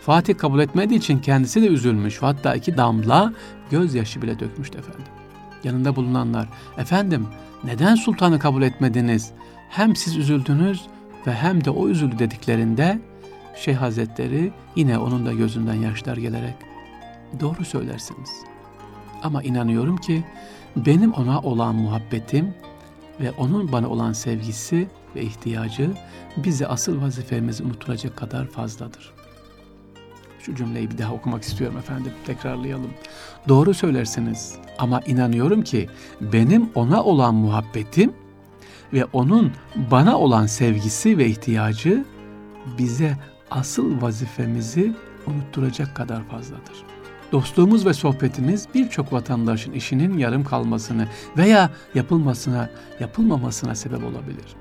Fatih 0.01 0.37
kabul 0.37 0.59
etmediği 0.59 0.99
için 0.99 1.19
kendisi 1.19 1.61
de 1.61 1.67
üzülmüş. 1.67 2.17
Hatta 2.21 2.55
iki 2.55 2.77
damla 2.77 3.33
gözyaşı 3.71 4.21
bile 4.21 4.39
dökmüştü 4.39 4.77
efendim. 4.77 5.13
Yanında 5.63 5.95
bulunanlar, 5.95 6.49
efendim 6.77 7.27
neden 7.63 7.95
sultanı 7.95 8.39
kabul 8.39 8.61
etmediniz? 8.61 9.31
Hem 9.69 9.95
siz 9.95 10.17
üzüldünüz 10.17 10.81
ve 11.27 11.33
hem 11.33 11.65
de 11.65 11.69
o 11.69 11.89
üzüldü 11.89 12.19
dediklerinde 12.19 12.99
Şeyh 13.59 13.75
Hazretleri 13.75 14.51
yine 14.75 14.97
onun 14.97 15.25
da 15.25 15.33
gözünden 15.33 15.73
yaşlar 15.73 16.17
gelerek 16.17 16.55
doğru 17.39 17.65
söylersiniz. 17.65 18.29
Ama 19.23 19.43
inanıyorum 19.43 19.97
ki 19.97 20.23
benim 20.75 21.13
ona 21.13 21.41
olan 21.41 21.75
muhabbetim 21.75 22.53
ve 23.19 23.31
onun 23.31 23.71
bana 23.71 23.89
olan 23.89 24.13
sevgisi 24.13 24.87
ve 25.15 25.21
ihtiyacı 25.21 25.91
bizi 26.37 26.67
asıl 26.67 27.01
vazifemizi 27.01 27.63
unutulacak 27.63 28.17
kadar 28.17 28.47
fazladır. 28.47 29.13
Şu 30.39 30.55
cümleyi 30.55 30.91
bir 30.91 30.97
daha 30.97 31.13
okumak 31.13 31.43
istiyorum 31.43 31.77
efendim. 31.77 32.11
Tekrarlayalım. 32.25 32.91
Doğru 33.47 33.73
söylersiniz 33.73 34.55
ama 34.77 35.01
inanıyorum 35.01 35.61
ki 35.61 35.89
benim 36.21 36.69
ona 36.75 37.03
olan 37.03 37.35
muhabbetim 37.35 38.13
ve 38.93 39.05
onun 39.05 39.51
bana 39.91 40.17
olan 40.17 40.45
sevgisi 40.45 41.17
ve 41.17 41.25
ihtiyacı 41.25 42.05
bize 42.77 43.17
asıl 43.51 44.01
vazifemizi 44.01 44.93
unutturacak 45.27 45.95
kadar 45.95 46.23
fazladır. 46.23 46.83
Dostluğumuz 47.31 47.85
ve 47.85 47.93
sohbetimiz 47.93 48.67
birçok 48.75 49.13
vatandaşın 49.13 49.71
işinin 49.71 50.17
yarım 50.17 50.43
kalmasını 50.43 51.07
veya 51.37 51.69
yapılmasına, 51.95 52.69
yapılmamasına 52.99 53.75
sebep 53.75 54.03
olabilir. 54.03 54.55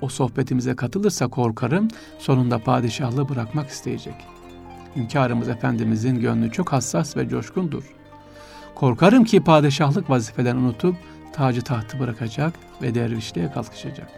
O 0.00 0.08
sohbetimize 0.08 0.76
katılırsa 0.76 1.28
korkarım 1.28 1.88
sonunda 2.18 2.58
padişahlığı 2.58 3.28
bırakmak 3.28 3.68
isteyecek. 3.68 4.14
Hünkârımız 4.96 5.48
Efendimizin 5.48 6.20
gönlü 6.20 6.50
çok 6.50 6.72
hassas 6.72 7.16
ve 7.16 7.28
coşkundur. 7.28 7.84
Korkarım 8.74 9.24
ki 9.24 9.40
padişahlık 9.40 10.10
vazifelerini 10.10 10.60
unutup 10.60 10.96
tacı 11.32 11.62
tahtı 11.62 11.98
bırakacak 11.98 12.54
ve 12.82 12.94
dervişliğe 12.94 13.52
kalkışacak. 13.52 14.08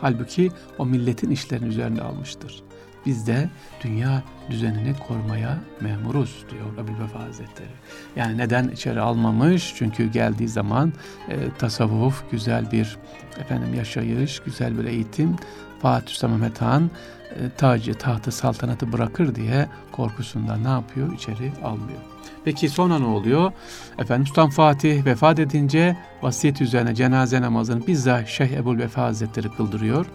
Halbuki 0.00 0.50
o 0.78 0.86
milletin 0.86 1.30
işlerini 1.30 1.68
üzerine 1.68 2.00
almıştır 2.00 2.69
Biz 3.06 3.26
de 3.26 3.48
dünya 3.84 4.22
düzenini 4.50 4.94
korumaya 5.08 5.58
memuruz 5.80 6.44
diyor 6.50 6.84
Ebu'l-Vefa 6.84 7.20
Hazretleri. 7.20 7.68
Yani 8.16 8.38
neden 8.38 8.68
içeri 8.68 9.00
almamış? 9.00 9.74
Çünkü 9.76 10.10
geldiği 10.10 10.48
zaman 10.48 10.92
e, 11.28 11.36
tasavvuf, 11.58 12.30
güzel 12.30 12.72
bir 12.72 12.98
efendim 13.40 13.74
yaşayış, 13.74 14.40
güzel 14.40 14.78
bir 14.78 14.84
eğitim 14.84 15.36
Fatih 15.82 16.12
Sultan 16.12 16.30
Mehmet 16.30 16.60
Han 16.60 16.90
e, 17.30 17.50
tacı, 17.56 17.94
tahtı, 17.94 18.32
saltanatı 18.32 18.92
bırakır 18.92 19.34
diye 19.34 19.68
korkusundan 19.92 20.64
ne 20.64 20.68
yapıyor? 20.68 21.12
İçeri 21.12 21.52
almıyor. 21.64 21.98
Peki 22.44 22.68
sonra 22.68 22.98
ne 22.98 23.06
oluyor? 23.06 23.52
Efendim 23.98 24.26
Sultan 24.26 24.50
Fatih 24.50 25.04
vefat 25.06 25.38
edince 25.38 25.96
vasiyet 26.22 26.60
üzerine 26.60 26.94
cenaze 26.94 27.40
namazını 27.40 27.86
bizzat 27.86 28.28
Şeyh 28.28 28.50
Ebul 28.50 28.78
Vefa 28.78 29.02
Hazretleri 29.02 29.48
kıldırıyor. 29.48 30.06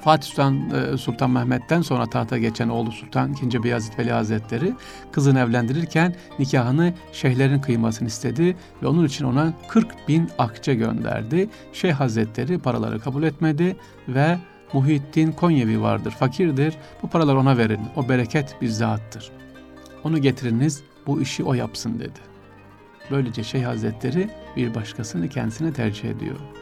Fatih 0.00 0.28
Sultan, 0.28 0.70
e, 0.70 0.96
Sultan 0.96 1.30
Mehmet'ten 1.30 1.82
sonra 1.82 2.06
tahta 2.06 2.38
geçen 2.38 2.68
oğlu 2.68 2.92
Sultan 2.92 3.34
II. 3.34 3.62
Beyazıt 3.62 3.98
Veli 3.98 4.12
Hazretleri 4.12 4.74
kızını 5.12 5.38
evlendirirken 5.38 6.14
nikahını 6.38 6.94
şeyhlerin 7.12 7.60
kıymasını 7.60 8.08
istedi 8.08 8.56
ve 8.82 8.86
onun 8.86 9.06
için 9.06 9.24
ona 9.24 9.52
40 9.68 10.08
bin 10.08 10.28
akçe 10.38 10.74
gönderdi. 10.74 11.48
Şeyh 11.72 11.94
Hazretleri 11.94 12.58
paraları 12.58 13.00
kabul 13.00 13.22
etmedi 13.22 13.76
ve 14.08 14.38
Muhittin 14.72 15.32
Konyevi 15.32 15.82
vardır, 15.82 16.10
fakirdir. 16.10 16.74
Bu 17.02 17.08
paralar 17.08 17.34
ona 17.34 17.58
verin, 17.58 17.80
o 17.96 18.08
bereket 18.08 18.56
bizdattır. 18.60 19.30
Onu 20.04 20.18
getiriniz, 20.18 20.82
bu 21.06 21.20
işi 21.20 21.44
o 21.44 21.54
yapsın 21.54 21.98
dedi. 21.98 22.20
Böylece 23.10 23.44
Şeyh 23.44 23.66
Hazretleri 23.66 24.30
bir 24.56 24.74
başkasını 24.74 25.28
kendisine 25.28 25.72
tercih 25.72 26.10
ediyor. 26.10 26.59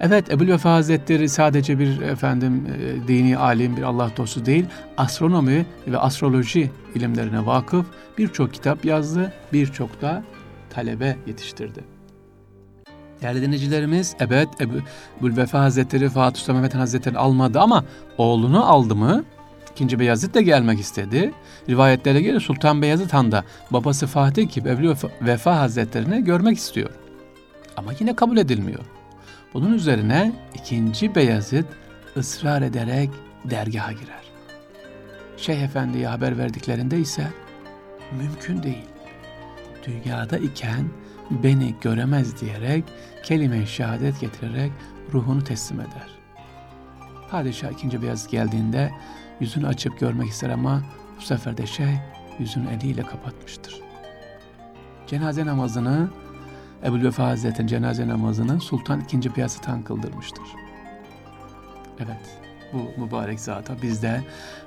Evet 0.00 0.30
Ebu'l 0.30 0.48
Vefa 0.48 0.72
Hazretleri 0.72 1.28
sadece 1.28 1.78
bir 1.78 2.00
efendim 2.00 2.66
e, 2.66 3.08
dini 3.08 3.38
alim, 3.38 3.76
bir 3.76 3.82
Allah 3.82 4.10
dostu 4.16 4.46
değil, 4.46 4.66
astronomi 4.96 5.66
ve 5.86 5.98
astroloji 5.98 6.70
ilimlerine 6.94 7.46
vakıf 7.46 7.86
birçok 8.18 8.54
kitap 8.54 8.84
yazdı, 8.84 9.32
birçok 9.52 10.02
da 10.02 10.24
talebe 10.70 11.16
yetiştirdi. 11.26 11.84
Değerli 13.22 13.42
dinleyicilerimiz, 13.42 14.16
evet 14.20 14.48
Ebu'l 14.60 15.36
Vefa 15.36 15.60
Hazretleri 15.60 16.08
Fatih 16.08 16.40
Sultan 16.40 16.56
Mehmet 16.56 16.74
Hazretleri 16.74 17.18
almadı 17.18 17.60
ama 17.60 17.84
oğlunu 18.18 18.64
aldı 18.64 18.96
mı? 18.96 19.24
İkinci 19.72 19.98
Beyazıt 19.98 20.34
da 20.34 20.40
gelmek 20.40 20.80
istedi. 20.80 21.32
Rivayetlere 21.68 22.22
göre 22.22 22.40
Sultan 22.40 22.82
Beyazıt 22.82 23.12
Han 23.12 23.32
da 23.32 23.44
babası 23.70 24.06
Fatih 24.06 24.54
gibi 24.54 24.68
Ebu 24.68 24.94
Vefa 25.22 25.60
Hazretlerini 25.60 26.24
görmek 26.24 26.58
istiyor. 26.58 26.90
Ama 27.76 27.90
yine 28.00 28.16
kabul 28.16 28.36
edilmiyor. 28.36 28.80
Bunun 29.56 29.72
üzerine 29.72 30.32
ikinci 30.54 31.14
Beyazıt 31.14 31.66
ısrar 32.16 32.62
ederek 32.62 33.10
dergaha 33.44 33.92
girer. 33.92 34.24
Şeyh 35.36 35.62
Efendi'ye 35.62 36.08
haber 36.08 36.38
verdiklerinde 36.38 36.98
ise 36.98 37.26
mümkün 38.18 38.62
değil. 38.62 38.84
Dünyada 39.86 40.38
iken 40.38 40.88
beni 41.30 41.74
göremez 41.80 42.40
diyerek 42.40 42.84
kelime-i 43.24 43.66
şehadet 43.66 44.20
getirerek 44.20 44.72
ruhunu 45.12 45.44
teslim 45.44 45.80
eder. 45.80 46.08
Padişah 47.30 47.70
ikinci 47.70 48.02
Beyazıt 48.02 48.30
geldiğinde 48.30 48.90
yüzünü 49.40 49.66
açıp 49.66 50.00
görmek 50.00 50.28
ister 50.28 50.50
ama 50.50 50.82
bu 51.18 51.22
sefer 51.22 51.56
de 51.56 51.66
şey 51.66 51.94
yüzünü 52.38 52.68
eliyle 52.70 53.02
kapatmıştır. 53.02 53.80
Cenaze 55.06 55.46
namazını 55.46 56.08
Ebu 56.84 57.02
Vefa 57.02 57.26
Hazretleri'nin 57.26 57.66
cenaze 57.66 58.08
namazını 58.08 58.60
Sultan 58.60 59.02
II. 59.12 59.20
Piyasıtan 59.20 59.82
kıldırmıştır. 59.82 60.44
Evet, 61.98 62.38
bu 62.72 63.00
mübarek 63.04 63.40
zata 63.40 63.82
biz 63.82 64.02
de 64.02 64.22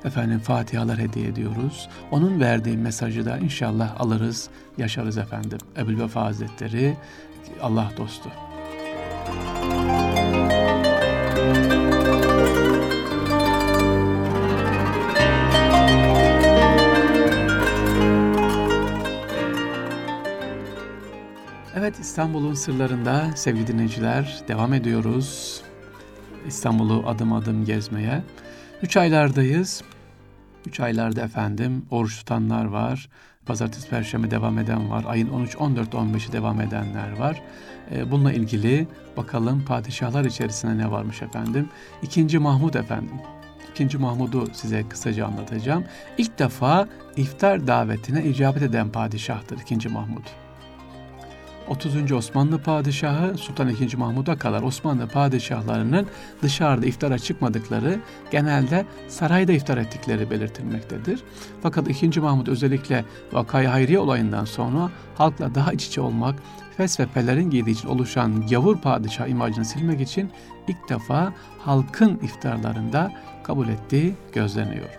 efendim 0.06 0.40
Fatihalar 0.40 0.98
hediye 0.98 1.28
ediyoruz. 1.28 1.90
Onun 2.12 2.40
verdiği 2.40 2.78
mesajı 2.78 3.26
da 3.26 3.38
inşallah 3.38 4.02
alırız, 4.02 4.50
yaşarız 4.78 5.18
efendim. 5.18 5.58
Ebu 5.78 6.04
Vefa 6.04 6.22
Hazretleri 6.22 6.98
Allah 7.62 7.92
dostu. 7.98 8.30
İstanbul'un 22.02 22.54
sırlarında 22.54 23.32
sevgili 23.36 23.68
dinleyiciler 23.68 24.44
devam 24.48 24.74
ediyoruz. 24.74 25.62
İstanbul'u 26.48 27.04
adım 27.08 27.34
adım 27.34 27.66
gezmeye. 27.66 28.24
Üç 28.82 28.98
aylardayız. 28.98 29.84
Üç 30.66 30.80
aylarda 30.80 31.22
efendim 31.22 31.86
oruç 31.92 32.18
tutanlar 32.18 32.66
var. 32.66 33.10
Pazartesi, 33.46 33.90
Perşembe 33.90 34.32
devam 34.32 34.60
eden 34.60 34.90
var. 34.90 35.04
Ayın 35.08 35.30
13, 35.30 35.56
14, 35.56 35.94
15'i 35.94 36.32
devam 36.32 36.62
edenler 36.62 37.18
var. 37.18 37.42
Ee, 37.92 38.12
bununla 38.12 38.34
ilgili 38.34 38.88
bakalım 39.18 39.66
padişahlar 39.66 40.26
içerisinde 40.26 40.78
ne 40.78 40.92
varmış 40.92 41.22
efendim. 41.22 41.70
İkinci 42.02 42.40
Mahmud 42.40 42.74
efendim. 42.74 43.16
İkinci 43.72 43.98
Mahmud'u 43.98 44.48
size 44.54 44.90
kısaca 44.90 45.26
anlatacağım. 45.26 45.84
İlk 46.18 46.40
defa 46.40 46.88
iftar 47.16 47.68
davetine 47.68 48.26
icabet 48.26 48.64
eden 48.64 48.90
padişahtır 48.90 49.60
ikinci 49.60 49.90
Mahmud. 49.90 50.24
30. 51.70 52.12
Osmanlı 52.12 52.60
Padişahı 52.60 53.38
Sultan 53.38 53.70
II. 53.70 53.96
Mahmud'a 53.98 54.38
kadar 54.38 54.62
Osmanlı 54.62 55.08
padişahlarının 55.08 56.08
dışarıda 56.42 56.86
iftara 56.86 57.20
çıkmadıkları, 57.20 58.00
genelde 58.32 58.86
sarayda 59.08 59.52
iftar 59.52 59.78
ettikleri 59.78 60.30
belirtilmektedir. 60.30 61.20
Fakat 61.64 62.04
II. 62.04 62.20
Mahmud 62.20 62.48
özellikle 62.48 63.06
Vakay 63.32 63.66
Hayriye 63.66 64.00
olayından 64.00 64.46
sonra 64.46 64.90
halkla 65.16 65.56
daha 65.56 65.74
iç 65.74 65.88
içe 65.88 66.02
olmak, 66.02 66.36
pelerin 67.14 67.50
giydiği 67.50 67.76
için 67.76 67.88
oluşan 67.88 68.48
gavur 68.48 68.78
padişah 68.78 69.28
imajını 69.28 69.66
silmek 69.66 70.02
için 70.02 70.32
ilk 70.68 70.90
defa 70.90 71.34
halkın 71.60 72.20
iftarlarında 72.24 73.12
kabul 73.44 73.68
ettiği 73.68 74.14
gözleniyor. 74.34 74.90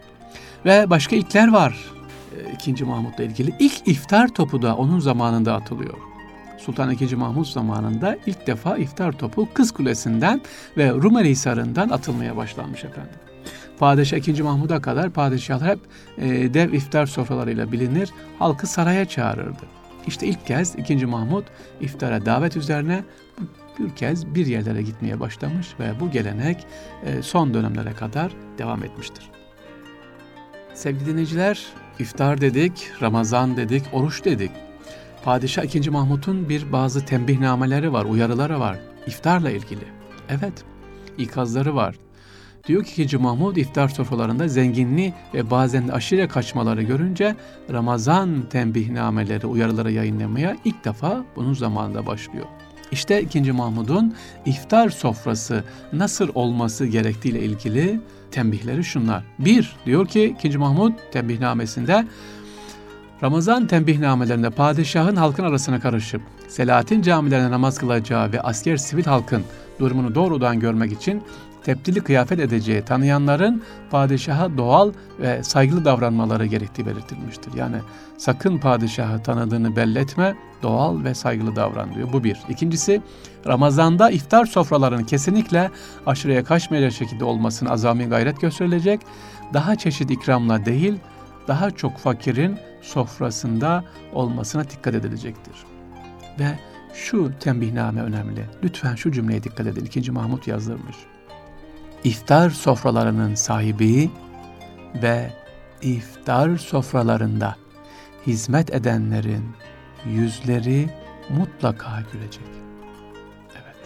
Ve 0.64 0.90
başka 0.90 1.16
ilkler 1.16 1.52
var 1.52 1.92
II. 2.66 2.85
Mahmud'la 2.85 3.24
ilgili. 3.24 3.54
İlk 3.59 3.88
iftar 3.88 4.28
topu 4.28 4.62
da 4.62 4.76
onun 4.76 4.98
zamanında 4.98 5.54
atılıyor. 5.54 6.10
Sultan 6.61 6.90
II. 6.90 7.14
Mahmud 7.14 7.44
zamanında 7.44 8.16
ilk 8.27 8.46
defa 8.46 8.77
iftar 8.77 9.12
topu 9.12 9.49
Kız 9.55 9.73
Kulesi'nden 9.73 10.40
ve 10.77 10.90
Rumeli 10.90 11.29
Hisarı'ndan 11.29 11.88
atılmaya 11.88 12.37
başlanmış 12.37 12.85
efendim. 12.85 13.14
Padişah 13.79 14.29
II. 14.29 14.42
Mahmud'a 14.42 14.81
kadar 14.81 15.11
padişahlar 15.11 15.68
hep 15.68 15.79
e, 16.18 16.55
dev 16.55 16.73
iftar 16.73 17.07
sofralarıyla 17.07 17.73
bilinir, 17.73 18.11
halkı 18.38 18.66
saraya 18.66 19.05
çağırırdı. 19.05 19.62
İşte 20.07 20.27
ilk 20.27 20.46
kez 20.46 20.77
II. 20.90 21.05
Mahmud 21.05 21.44
iftara 21.81 22.27
davet 22.27 22.57
üzerine 22.57 23.05
bir 23.79 23.90
kez 23.96 24.35
bir 24.35 24.46
yerlere 24.46 24.83
gitmeye 24.83 25.20
başlamış 25.20 25.68
ve 25.81 26.01
bu 26.01 26.11
gelenek 26.11 26.66
e, 27.05 27.23
son 27.23 27.55
dönemlere 27.55 27.92
kadar 27.92 28.33
devam 28.59 28.85
etmiştir. 28.85 29.31
Sevgili 30.75 31.07
dinleyiciler, 31.07 31.66
iftar 31.99 32.40
dedik, 32.40 32.90
Ramazan 33.03 33.57
dedik, 33.57 33.85
oruç 33.92 34.25
dedik. 34.25 34.51
Padişah 35.24 35.64
2. 35.64 35.90
Mahmut'un 35.90 36.48
bir 36.48 36.72
bazı 36.72 37.04
tembihnameleri 37.04 37.92
var, 37.92 38.04
uyarıları 38.04 38.61
var. 38.61 38.78
İftarla 39.06 39.50
ilgili. 39.50 39.85
Evet, 40.28 40.64
ikazları 41.18 41.76
var. 41.76 41.94
Diyor 42.66 42.85
ki 42.85 43.02
2. 43.02 43.16
Mahmud 43.16 43.56
iftar 43.56 43.88
sofralarında 43.88 44.48
zenginliği 44.48 45.14
ve 45.35 45.50
bazen 45.50 45.88
de 45.88 45.92
aşire 45.92 46.28
kaçmaları 46.28 46.83
görünce 46.83 47.37
Ramazan 47.72 48.42
tembihnameleri, 48.50 49.46
uyarıları 49.46 49.92
yayınlamaya 49.92 50.56
ilk 50.64 50.85
defa 50.85 51.24
bunun 51.37 51.54
zamanında 51.54 52.06
başlıyor. 52.06 52.46
İşte 52.92 53.22
2. 53.22 53.52
Mahmud'un 53.52 54.14
iftar 54.46 54.90
sofrası 54.90 55.64
nasıl 55.92 56.28
olması 56.35 56.87
gerektiğiyle 56.87 57.40
ilgili 57.40 58.00
tembihleri 58.30 58.85
şunlar. 58.85 59.24
Bir, 59.38 59.76
diyor 59.87 60.06
ki 60.06 60.37
2. 60.44 60.59
Mahmud 60.59 60.92
tembihnamesinde 61.12 62.06
Ramazan 63.22 63.66
tembihnamelerinde 63.66 64.50
padişahın 64.50 65.16
halkın 65.16 65.44
arasına 65.44 65.80
karışıp 65.80 66.22
Selahattin 66.48 67.02
camilerine 67.02 67.50
namaz 67.50 67.78
kılacağı 67.78 68.33
ve 68.33 68.40
asker 68.40 68.76
sivil 68.76 69.04
halkın 69.04 69.44
durumunu 69.80 70.14
doğrudan 70.14 70.61
görmek 70.61 70.92
için 70.92 71.22
tepdili 71.64 72.00
kıyafet 72.00 72.40
edeceği 72.40 72.83
tanıyanların 72.83 73.62
padişaha 73.90 74.56
doğal 74.56 74.92
ve 75.20 75.42
saygılı 75.42 75.85
davranmaları 75.85 76.46
gerektiği 76.46 76.87
belirtilmiştir. 76.87 77.54
Yani 77.54 77.76
sakın 78.18 78.59
padişahı 78.59 79.22
tanıdığını 79.22 79.76
belli 79.76 79.98
etme, 79.98 80.35
doğal 80.62 81.04
ve 81.04 81.14
saygılı 81.14 81.56
davran 81.56 81.94
diyor. 81.94 82.09
Bu 82.12 82.24
bir. 82.24 82.38
İkincisi 82.48 83.02
Ramazan'da 83.46 84.11
iftar 84.11 84.46
sofralarının 84.46 85.04
kesinlikle 85.04 85.70
aşırıya 86.06 86.44
kaçmayacak 86.44 86.92
şekilde 86.92 87.24
olmasını 87.24 87.70
azami 87.70 88.04
gayret 88.04 88.40
gösterilecek. 88.40 89.00
Daha 89.54 89.76
çeşit 89.76 90.11
ikramla 90.11 90.64
değil, 90.64 90.94
daha 91.50 91.70
çok 91.70 91.98
fakirin 91.98 92.58
sofrasında 92.82 93.84
olmasına 94.12 94.70
dikkat 94.70 94.94
edilecektir. 94.94 95.54
Ve 96.38 96.58
şu 96.94 97.32
tembihname 97.40 98.02
önemli. 98.02 98.44
Lütfen 98.62 98.94
şu 98.94 99.12
cümleye 99.12 99.42
dikkat 99.42 99.66
edin. 99.66 99.84
İkinci 99.84 100.12
Mahmut 100.12 100.46
yazdırmış. 100.48 100.96
İftar 102.04 102.50
sofralarının 102.50 103.34
sahibi 103.34 104.10
ve 105.02 105.32
iftar 105.82 106.56
sofralarında 106.56 107.56
hizmet 108.26 108.74
edenlerin 108.74 109.44
yüzleri 110.06 110.90
mutlaka 111.30 112.02
gülecek. 112.12 112.48
Evet, 113.54 113.76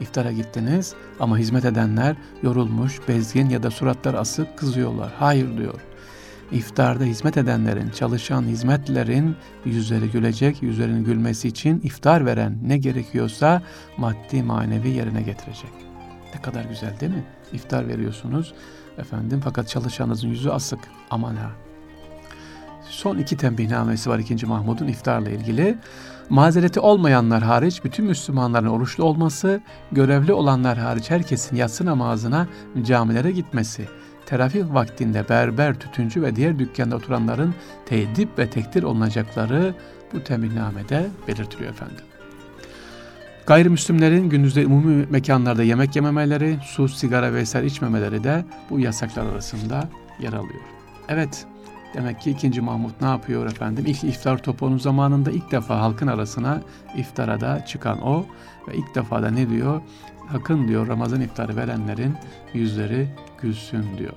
iftara 0.00 0.32
gittiniz 0.32 0.94
ama 1.20 1.38
hizmet 1.38 1.64
edenler 1.64 2.16
yorulmuş, 2.42 3.00
bezgin 3.08 3.48
ya 3.48 3.62
da 3.62 3.70
suratlar 3.70 4.14
asık 4.14 4.58
kızıyorlar. 4.58 5.12
Hayır 5.18 5.58
diyor. 5.58 5.80
İftarda 6.52 7.04
hizmet 7.04 7.36
edenlerin, 7.36 7.90
çalışan 7.90 8.42
hizmetlerin 8.42 9.36
yüzleri 9.64 10.10
gülecek, 10.10 10.62
yüzlerinin 10.62 11.04
gülmesi 11.04 11.48
için 11.48 11.80
iftar 11.84 12.26
veren 12.26 12.58
ne 12.62 12.78
gerekiyorsa 12.78 13.62
maddi 13.96 14.42
manevi 14.42 14.88
yerine 14.88 15.22
getirecek. 15.22 15.70
Ne 16.34 16.42
kadar 16.42 16.64
güzel 16.64 17.00
değil 17.00 17.12
mi? 17.12 17.24
İftar 17.52 17.88
veriyorsunuz 17.88 18.54
efendim 18.98 19.40
fakat 19.44 19.68
çalışanınızın 19.68 20.28
yüzü 20.28 20.50
asık. 20.50 20.80
Aman 21.10 21.36
ha. 21.36 21.50
Son 22.82 23.18
iki 23.18 23.36
tembihnamesi 23.36 24.10
var 24.10 24.18
2. 24.18 24.46
Mahmud'un 24.46 24.88
iftarla 24.88 25.30
ilgili. 25.30 25.78
Mazereti 26.28 26.80
olmayanlar 26.80 27.42
hariç 27.42 27.84
bütün 27.84 28.04
Müslümanların 28.04 28.66
oruçlu 28.66 29.04
olması, 29.04 29.60
görevli 29.92 30.32
olanlar 30.32 30.78
hariç 30.78 31.10
herkesin 31.10 31.56
yatsı 31.56 31.86
namazına 31.86 32.48
camilere 32.82 33.30
gitmesi, 33.30 33.88
teravih 34.30 34.74
vaktinde 34.74 35.28
berber, 35.28 35.74
tütüncü 35.74 36.22
ve 36.22 36.36
diğer 36.36 36.58
dükkanda 36.58 36.96
oturanların 36.96 37.54
tedip 37.86 38.38
ve 38.38 38.50
tekdir 38.50 38.82
olunacakları 38.82 39.74
bu 40.12 40.24
tembihnamede 40.24 41.06
belirtiliyor 41.28 41.70
efendim. 41.70 42.04
Gayrimüslimlerin 43.46 44.28
gündüzde 44.28 44.66
umumi 44.66 45.06
mekanlarda 45.10 45.62
yemek 45.62 45.96
yememeleri, 45.96 46.58
su, 46.64 46.88
sigara 46.88 47.34
vesaire 47.34 47.66
içmemeleri 47.66 48.24
de 48.24 48.44
bu 48.70 48.80
yasaklar 48.80 49.26
arasında 49.26 49.88
yer 50.20 50.32
alıyor. 50.32 50.62
Evet, 51.08 51.46
demek 51.94 52.20
ki 52.20 52.30
2. 52.30 52.60
Mahmut 52.60 53.00
ne 53.00 53.08
yapıyor 53.08 53.46
efendim? 53.46 53.84
İlk 53.86 54.04
iftar 54.04 54.42
topunun 54.42 54.78
zamanında 54.78 55.30
ilk 55.30 55.52
defa 55.52 55.80
halkın 55.80 56.06
arasına 56.06 56.60
iftara 56.96 57.40
da 57.40 57.64
çıkan 57.66 58.02
o 58.02 58.26
ve 58.68 58.74
ilk 58.74 58.94
defa 58.94 59.22
da 59.22 59.30
ne 59.30 59.50
diyor? 59.50 59.80
Akın 60.34 60.68
diyor 60.68 60.88
Ramazan 60.88 61.20
iftarı 61.20 61.56
verenlerin 61.56 62.16
yüzleri 62.54 63.08
gülsün 63.42 63.98
diyor. 63.98 64.16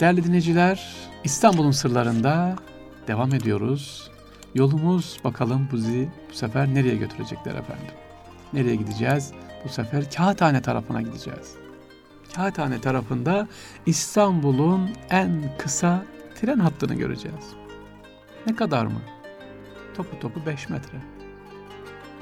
Değerli 0.00 0.24
dinleyiciler, 0.24 0.94
İstanbul'un 1.24 1.70
sırlarında 1.70 2.56
devam 3.08 3.34
ediyoruz. 3.34 4.10
Yolumuz 4.54 5.20
bakalım 5.24 5.68
bizi 5.72 6.08
bu 6.30 6.34
sefer 6.34 6.74
nereye 6.74 6.96
götürecekler 6.96 7.54
efendim? 7.54 7.94
Nereye 8.52 8.76
gideceğiz? 8.76 9.32
Bu 9.64 9.68
sefer 9.68 10.10
Kağıthane 10.10 10.62
tarafına 10.62 11.02
gideceğiz. 11.02 11.54
Kağıthane 12.36 12.80
tarafında 12.80 13.48
İstanbul'un 13.86 14.90
en 15.10 15.42
kısa 15.58 16.04
tren 16.40 16.58
hattını 16.58 16.94
göreceğiz. 16.94 17.44
Ne 18.46 18.56
kadar 18.56 18.86
mı? 18.86 19.00
Topu 19.96 20.20
topu 20.20 20.46
5 20.46 20.68
metre. 20.68 20.98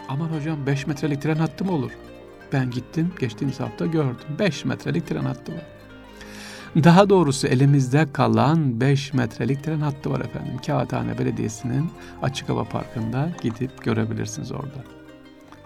Aman 0.09 0.29
hocam 0.29 0.67
5 0.67 0.87
metrelik 0.87 1.23
tren 1.23 1.37
hattı 1.37 1.65
mı 1.65 1.73
olur? 1.73 1.93
Ben 2.53 2.71
gittim 2.71 3.13
geçtiğimiz 3.21 3.61
hafta 3.61 3.87
gördüm. 3.87 4.17
5 4.39 4.65
metrelik 4.65 5.07
tren 5.07 5.25
hattı 5.25 5.53
var. 5.53 5.63
Daha 6.85 7.11
doğrusu 7.11 7.47
elimizde 7.47 8.07
kalan 8.13 8.81
5 8.81 9.13
metrelik 9.15 9.65
tren 9.65 9.81
hattı 9.81 10.11
var 10.11 10.21
efendim. 10.21 10.53
Kağıthane 10.67 11.19
Belediyesi'nin 11.19 11.91
açık 12.23 12.49
hava 12.49 12.65
parkında 12.65 13.31
gidip 13.43 13.85
görebilirsiniz 13.85 14.53
orada. 14.53 14.85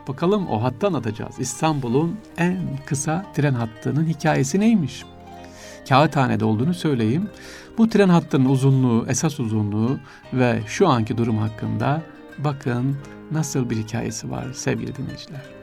Bakalım 0.08 0.48
o 0.48 0.62
hattı 0.62 0.86
anlatacağız. 0.86 1.34
İstanbul'un 1.38 2.16
en 2.38 2.58
kısa 2.86 3.26
tren 3.34 3.54
hattının 3.54 4.06
hikayesi 4.06 4.60
neymiş? 4.60 5.04
Kağıthane'de 5.88 6.44
olduğunu 6.44 6.74
söyleyeyim. 6.74 7.30
Bu 7.78 7.88
tren 7.88 8.08
hattının 8.08 8.44
uzunluğu, 8.44 9.06
esas 9.08 9.40
uzunluğu 9.40 9.98
ve 10.32 10.60
şu 10.66 10.88
anki 10.88 11.18
durum 11.18 11.38
hakkında 11.38 12.02
bakın 12.38 12.96
nasıl 13.30 13.70
bir 13.70 13.76
hikayesi 13.76 14.30
var 14.30 14.46
sevgili 14.52 14.96
dinleyiciler. 14.96 15.59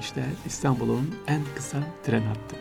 İşte 0.00 0.24
İstanbul'un 0.46 1.14
en 1.26 1.40
kısa 1.56 1.78
tren 2.06 2.22
hattı. 2.22 2.56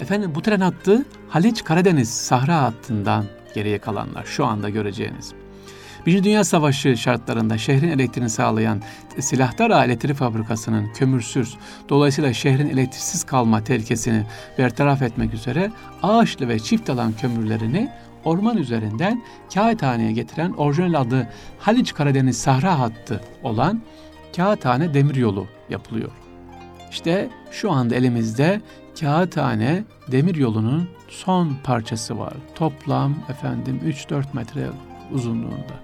Efendim 0.00 0.32
bu 0.34 0.42
tren 0.42 0.60
hattı 0.60 1.04
Haliç 1.28 1.64
Karadeniz 1.64 2.08
Sahra 2.08 2.62
hattından 2.62 3.24
geriye 3.54 3.78
kalanlar 3.78 4.24
şu 4.24 4.44
anda 4.44 4.68
göreceğiniz. 4.68 5.32
Birinci 6.06 6.24
Dünya 6.24 6.44
Savaşı 6.44 6.96
şartlarında 6.96 7.58
şehrin 7.58 7.88
elektriğini 7.88 8.30
sağlayan 8.30 8.82
Silahdar 9.18 9.84
Elektrik 9.84 10.16
Fabrikası'nın 10.16 10.92
kömürsüz, 10.92 11.56
dolayısıyla 11.88 12.32
şehrin 12.32 12.68
elektriksiz 12.68 13.24
kalma 13.24 13.64
tehlikesini 13.64 14.26
bertaraf 14.58 15.02
etmek 15.02 15.34
üzere 15.34 15.70
ağaçlı 16.02 16.48
ve 16.48 16.58
çift 16.58 16.90
alan 16.90 17.12
kömürlerini 17.12 17.90
orman 18.24 18.56
üzerinden 18.56 19.22
Kağıthane'ye 19.54 20.12
getiren 20.12 20.52
orijinal 20.52 21.00
adı 21.00 21.28
Haliç 21.58 21.94
Karadeniz 21.94 22.38
Sahra 22.38 22.78
hattı 22.78 23.20
olan 23.42 23.82
Kağıthane 24.36 24.94
Demiryolu 24.94 25.46
yapılıyor. 25.70 26.10
İşte 26.90 27.28
şu 27.50 27.72
anda 27.72 27.94
elimizde 27.94 28.60
Kağıthane 29.00 29.84
Demiryolu'nun 30.12 30.88
son 31.08 31.56
parçası 31.64 32.18
var. 32.18 32.34
Toplam 32.54 33.14
efendim 33.28 33.80
3-4 33.86 34.24
metre 34.32 34.68
uzunluğunda. 35.12 35.74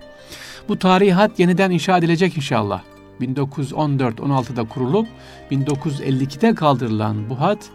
Bu 0.69 0.79
tarihi 0.79 1.13
hat 1.13 1.39
yeniden 1.39 1.71
inşa 1.71 1.99
edilecek 1.99 2.37
inşallah. 2.37 2.83
1914-16'da 3.21 4.65
kurulup 4.65 5.09
1952'de 5.51 6.55
kaldırılan 6.55 7.31
bu 7.31 7.41
hat 7.41 7.71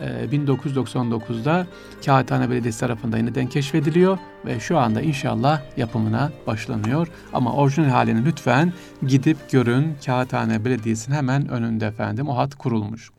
1999'da 0.00 1.60
e, 1.60 2.04
Kağıthane 2.04 2.50
Belediyesi 2.50 2.80
tarafından 2.80 3.18
yeniden 3.18 3.46
keşfediliyor 3.46 4.18
ve 4.46 4.60
şu 4.60 4.78
anda 4.78 5.00
inşallah 5.00 5.60
yapımına 5.76 6.32
başlanıyor. 6.46 7.08
Ama 7.32 7.52
orijinal 7.52 7.88
halini 7.88 8.24
lütfen 8.24 8.72
gidip 9.06 9.50
görün. 9.50 9.96
Kağıthane 10.06 10.64
Belediyesi'nin 10.64 11.16
hemen 11.16 11.48
önünde 11.48 11.86
efendim 11.86 12.28
o 12.28 12.36
hat 12.36 12.54
kurulmuş. 12.54 13.10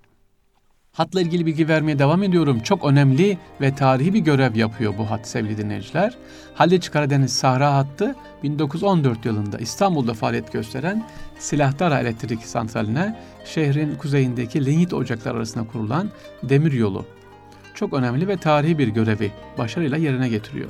Hatla 0.99 1.21
ilgili 1.21 1.45
bilgi 1.45 1.67
vermeye 1.67 1.99
devam 1.99 2.23
ediyorum. 2.23 2.59
Çok 2.59 2.85
önemli 2.85 3.37
ve 3.61 3.75
tarihi 3.75 4.13
bir 4.13 4.19
görev 4.19 4.55
yapıyor 4.55 4.93
bu 4.97 5.11
hat 5.11 5.27
sevgili 5.27 5.57
dinleyiciler. 5.57 6.17
Haliç 6.53 6.91
Karadeniz 6.91 7.33
Sahra 7.33 7.73
Hattı 7.73 8.15
1914 8.43 9.25
yılında 9.25 9.57
İstanbul'da 9.57 10.13
faaliyet 10.13 10.53
gösteren 10.53 11.07
Silahdara 11.37 11.99
Elektrik 11.99 12.45
Santraline 12.45 13.19
şehrin 13.45 13.95
kuzeyindeki 13.95 14.65
linyit 14.65 14.93
ocaklar 14.93 15.35
arasında 15.35 15.67
kurulan 15.67 16.09
demir 16.43 16.71
yolu. 16.71 17.05
Çok 17.73 17.93
önemli 17.93 18.27
ve 18.27 18.37
tarihi 18.37 18.77
bir 18.77 18.87
görevi 18.87 19.31
başarıyla 19.57 19.97
yerine 19.97 20.29
getiriyor. 20.29 20.69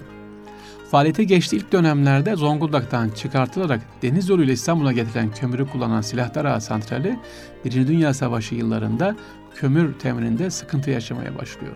Faaliyete 0.91 1.23
geçtiği 1.23 1.56
ilk 1.56 1.71
dönemlerde 1.71 2.36
Zonguldak'tan 2.36 3.10
çıkartılarak 3.10 3.82
deniz 4.02 4.30
yoluyla 4.30 4.54
İstanbul'a 4.54 4.91
getirilen 4.91 5.32
kömürü 5.32 5.67
kullanan 5.69 6.02
Silahdara 6.02 6.62
Santrali, 6.62 7.19
Birinci 7.65 7.88
Dünya 7.88 8.13
Savaşı 8.13 8.56
yıllarında 8.56 9.15
kömür 9.56 9.99
temininde 9.99 10.49
sıkıntı 10.49 10.91
yaşamaya 10.91 11.38
başlıyor. 11.38 11.75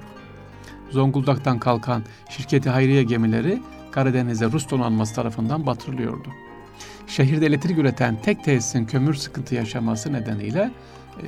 Zonguldak'tan 0.90 1.60
kalkan 1.60 2.04
şirketi 2.30 2.70
Hayriye 2.70 3.04
gemileri 3.04 3.62
Karadeniz'e 3.92 4.46
Rus 4.46 4.70
donanması 4.70 5.16
tarafından 5.16 5.66
batırılıyordu. 5.66 6.30
Şehirde 7.08 7.46
elektrik 7.46 7.78
üreten 7.78 8.18
tek 8.22 8.44
tesisin 8.44 8.86
kömür 8.86 9.14
sıkıntı 9.14 9.56
yaşaması 9.56 10.14
nedeniyle 10.14 10.72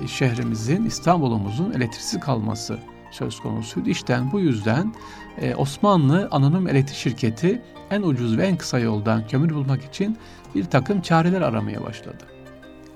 e, 0.04 0.08
şehrimizin, 0.08 0.86
İstanbul'umuzun 0.86 1.72
elektriksiz 1.72 2.20
kalması 2.20 2.80
söz 3.16 3.40
konusuydu. 3.40 3.90
İşte 3.90 4.20
bu 4.32 4.40
yüzden 4.40 4.94
e, 5.42 5.56
Osmanlı 5.56 6.28
Anonim 6.32 6.68
Elektrik 6.68 6.98
Şirketi 6.98 7.62
en 7.92 8.02
ucuz 8.02 8.38
ve 8.38 8.48
en 8.48 8.58
kısa 8.58 8.80
yoldan 8.80 9.28
kömür 9.28 9.50
bulmak 9.50 9.86
için 9.86 10.18
bir 10.56 10.66
takım 10.66 11.02
çareler 11.02 11.42
aramaya 11.42 11.84
başladı. 11.84 12.24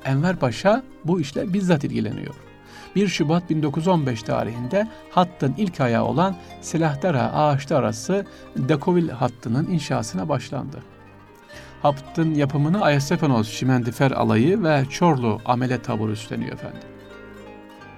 Enver 0.05 0.35
Paşa 0.35 0.83
bu 1.05 1.21
işle 1.21 1.53
bizzat 1.53 1.83
ilgileniyor. 1.83 2.35
1 2.95 3.07
Şubat 3.07 3.49
1915 3.49 4.23
tarihinde 4.23 4.87
hattın 5.11 5.53
ilk 5.57 5.81
ayağı 5.81 6.03
olan 6.03 6.35
Silahdara 6.61 7.33
Ağaçlı 7.33 7.77
arası 7.77 8.25
Dekovil 8.55 9.09
hattının 9.09 9.67
inşasına 9.67 10.29
başlandı. 10.29 10.77
Hattın 11.81 12.35
yapımını 12.35 12.81
Ayasepenos 12.81 13.49
Şimendifer 13.49 14.11
Alayı 14.11 14.63
ve 14.63 14.85
Çorlu 14.89 15.41
Amele 15.45 15.81
Taburu 15.81 16.11
üstleniyor 16.11 16.53
efendim. 16.53 16.98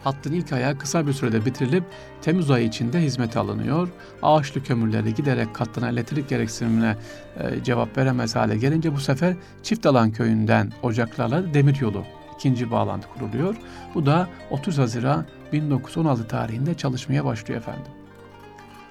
Hattın 0.03 0.33
ilk 0.33 0.53
ayağı 0.53 0.77
kısa 0.77 1.07
bir 1.07 1.13
sürede 1.13 1.45
bitirilip 1.45 1.83
Temmuz 2.21 2.51
ayı 2.51 2.67
içinde 2.67 3.01
hizmete 3.01 3.39
alınıyor. 3.39 3.87
Ağaçlı 4.21 4.63
kömürleri 4.63 5.13
giderek 5.13 5.55
katlanan 5.55 5.93
elektrik 5.93 6.29
gereksinimine 6.29 6.95
e, 7.39 7.63
cevap 7.63 7.97
veremez 7.97 8.35
hale 8.35 8.57
gelince 8.57 8.93
bu 8.93 8.99
sefer 8.99 9.35
Çift 9.63 9.85
Alan 9.85 10.11
köyünden 10.11 10.71
ocaklarla 10.83 11.53
demir 11.53 11.81
yolu 11.81 12.03
ikinci 12.35 12.71
bağlantı 12.71 13.07
kuruluyor. 13.07 13.55
Bu 13.95 14.05
da 14.05 14.29
30 14.51 14.77
Haziran 14.77 15.25
1916 15.53 16.27
tarihinde 16.27 16.73
çalışmaya 16.73 17.25
başlıyor 17.25 17.59
efendim. 17.59 17.91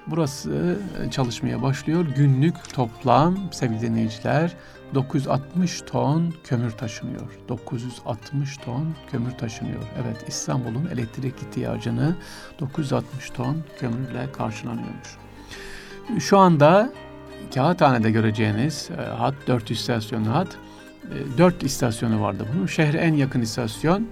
Burası 0.07 0.79
e, 1.07 1.11
çalışmaya 1.11 1.61
başlıyor. 1.61 2.05
Günlük 2.15 2.73
toplam 2.73 3.37
sevgili 3.51 3.81
dinleyiciler 3.81 4.51
960 4.93 5.81
ton 5.81 6.33
kömür 6.43 6.71
taşınıyor. 6.71 7.39
960 7.49 8.57
ton 8.57 8.95
kömür 9.11 9.31
taşınıyor. 9.31 9.81
Evet 10.03 10.25
İstanbul'un 10.27 10.89
elektrik 10.93 11.35
ihtiyacını 11.41 12.15
960 12.59 13.29
ton 13.29 13.57
kömürle 13.79 14.31
karşılanıyormuş. 14.31 15.17
Şu 16.19 16.37
anda 16.37 16.93
Kağıthane'de 17.53 18.11
göreceğiniz 18.11 18.89
e, 18.97 19.01
hat, 19.01 19.33
4 19.47 19.71
istasyonlu 19.71 20.29
hat. 20.29 20.47
E, 21.35 21.37
4 21.37 21.63
istasyonu 21.63 22.21
vardı 22.21 22.45
bunun. 22.53 22.65
Şehre 22.65 22.97
en 22.97 23.13
yakın 23.13 23.41
istasyon 23.41 24.07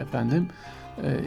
efendim 0.00 0.48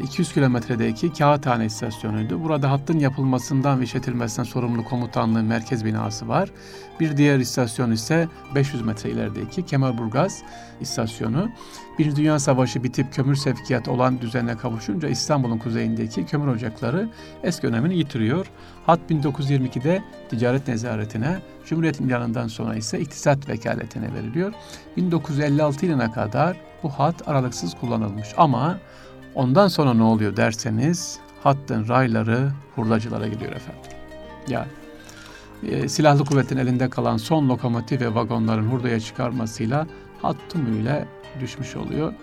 200 0.04 0.30
ee, 0.30 0.34
kilometredeki 0.34 1.14
Kağıthane 1.14 1.66
istasyonuydu. 1.66 2.44
Burada 2.44 2.72
hattın 2.72 3.00
yapılmasından 3.00 3.80
ve 3.80 3.84
işletilmesinden 3.84 4.44
sorumlu 4.44 4.84
komutanlığı 4.84 5.44
merkez 5.44 5.86
binası 5.86 6.28
var. 6.28 6.50
Bir 7.00 7.18
diğer 7.18 7.40
istasyon 7.40 7.92
ise 7.92 8.28
500 8.56 8.82
metre 8.82 9.10
ilerideki 9.10 9.66
Kemerburgaz 9.66 10.44
istasyonu. 10.82 11.50
Bir 12.00 12.16
Dünya 12.16 12.40
Savaşı 12.40 12.84
bitip 12.84 13.14
kömür 13.14 13.36
sevkiyatı 13.36 13.92
olan 13.92 14.22
düzene 14.22 14.58
kavuşunca 14.58 15.10
İstanbul'un 15.10 15.58
kuzeyindeki 15.58 16.26
kömür 16.26 16.48
ocakları 16.48 17.10
eski 17.44 17.68
önemini 17.68 17.98
yitiriyor. 17.98 18.48
Hat 18.86 19.00
1922'de 19.10 20.04
ticaret 20.30 20.68
nezaretine, 20.68 21.38
Cumhuriyet 21.66 22.00
ilanından 22.00 22.48
sonra 22.48 22.76
ise 22.76 23.00
iktisat 23.00 23.50
vekaletine 23.50 24.14
veriliyor. 24.14 24.54
1956 24.98 25.86
yılına 25.86 26.12
kadar 26.12 26.58
bu 26.84 26.90
hat 26.90 27.28
aralıksız 27.28 27.74
kullanılmış 27.74 28.28
ama 28.38 28.78
Ondan 29.38 29.68
sonra 29.68 29.94
ne 29.94 30.04
oluyor 30.04 30.36
derseniz 30.38 31.20
hattın 31.44 31.88
rayları 31.88 32.52
hurdacılara 32.76 33.28
gidiyor 33.28 33.52
efendim. 33.52 33.92
Yani 34.48 34.68
e, 35.64 35.90
silahlı 35.90 36.26
kuvvetin 36.26 36.58
elinde 36.58 36.90
kalan 36.90 37.18
son 37.18 37.50
lokomotif 37.50 38.02
ve 38.02 38.16
vagonların 38.16 38.68
hurdaya 38.68 39.00
çıkarmasıyla 39.00 39.88
hat 40.22 40.36
tümüyle 40.50 41.08
düşmüş 41.40 41.76
oluyor. 41.76 42.14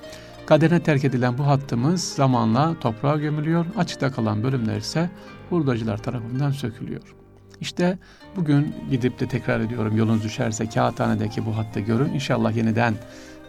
Kaderine 0.46 0.82
terk 0.82 1.04
edilen 1.04 1.38
bu 1.38 1.46
hattımız 1.46 2.04
zamanla 2.04 2.74
toprağa 2.80 3.16
gömülüyor. 3.16 3.66
Açıkta 3.76 4.12
kalan 4.12 4.42
bölümler 4.42 4.76
ise 4.76 5.10
hurdacılar 5.50 5.98
tarafından 5.98 6.50
sökülüyor. 6.50 7.14
İşte 7.60 7.98
bugün 8.36 8.74
gidip 8.90 9.20
de 9.20 9.28
tekrar 9.28 9.60
ediyorum 9.60 9.96
yolunuz 9.96 10.24
düşerse 10.24 10.68
Kağıthane'deki 10.68 11.46
bu 11.46 11.56
hattı 11.56 11.80
görün. 11.80 12.12
İnşallah 12.12 12.56
yeniden 12.56 12.94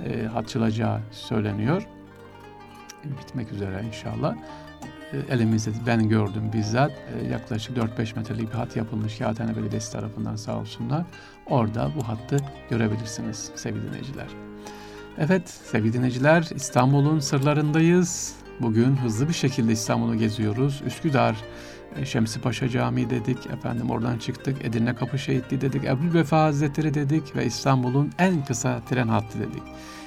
e, 0.06 0.28
açılacağı 0.28 1.00
söyleniyor 1.12 1.88
bitmek 3.12 3.52
üzere 3.52 3.84
inşallah. 3.88 4.36
E, 5.14 5.34
elimizde 5.34 5.72
ben 5.86 6.10
gördüm 6.10 6.52
bizzat 6.54 6.92
e, 6.92 7.28
yaklaşık 7.28 7.78
4-5 7.78 8.16
metrelik 8.16 8.50
bir 8.50 8.58
hat 8.58 8.76
yapılmış 8.76 9.18
Kağıthane 9.18 9.56
Belediyesi 9.56 9.92
tarafından 9.92 10.36
sağ 10.36 10.58
olsunlar. 10.58 11.06
Orada 11.46 11.92
bu 11.96 12.08
hattı 12.08 12.38
görebilirsiniz 12.70 13.52
sevgili 13.56 13.88
dinleyiciler. 13.88 14.28
Evet 15.18 15.50
sevgili 15.50 15.94
dinleyiciler 15.94 16.50
İstanbul'un 16.56 17.20
sırlarındayız. 17.20 18.36
Bugün 18.60 18.96
hızlı 18.96 19.28
bir 19.28 19.34
şekilde 19.34 19.72
İstanbul'u 19.72 20.16
geziyoruz. 20.16 20.82
Üsküdar 20.86 21.36
e, 21.96 22.06
Şemsi 22.06 22.42
Paşa 22.42 22.70
Camii 22.70 23.10
dedik. 23.10 23.46
Efendim 23.46 23.90
oradan 23.90 24.18
çıktık. 24.18 24.66
Edirne 24.66 24.96
Kapı 24.96 25.20
Şehitliği 25.20 25.62
dedik. 25.62 25.86
Ebu 25.86 26.14
Vefa 26.14 26.44
Hazretleri 26.44 26.94
dedik 26.94 27.36
ve 27.36 27.46
İstanbul'un 27.46 28.12
en 28.20 28.46
kısa 28.46 28.82
tren 28.90 29.08
hattı 29.08 29.40
dedik. 29.40 29.64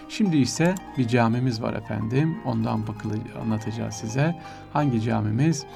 Şimdi 0.09 0.37
ise 0.37 0.75
bir 0.99 1.09
camimiz 1.09 1.63
var 1.63 1.75
efendim. 1.75 2.39
Ondan 2.45 2.87
bakılı 2.87 3.15
anlatacağız 3.43 3.95
size. 3.95 4.35
Hangi 4.73 5.03
camimiz? 5.03 5.67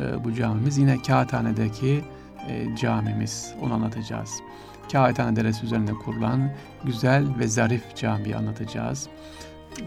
Ee, 0.00 0.24
bu 0.24 0.34
camimiz 0.34 0.78
yine 0.78 1.02
Kağıthane'deki 1.02 2.04
e, 2.48 2.76
camimiz. 2.76 3.54
Onu 3.62 3.74
anlatacağız. 3.74 4.30
Kağıthane 4.92 5.36
Deresi 5.36 5.64
üzerinde 5.64 5.92
kurulan 5.92 6.50
güzel 6.84 7.38
ve 7.38 7.48
zarif 7.48 7.96
camiyi 7.96 8.36
anlatacağız. 8.36 9.08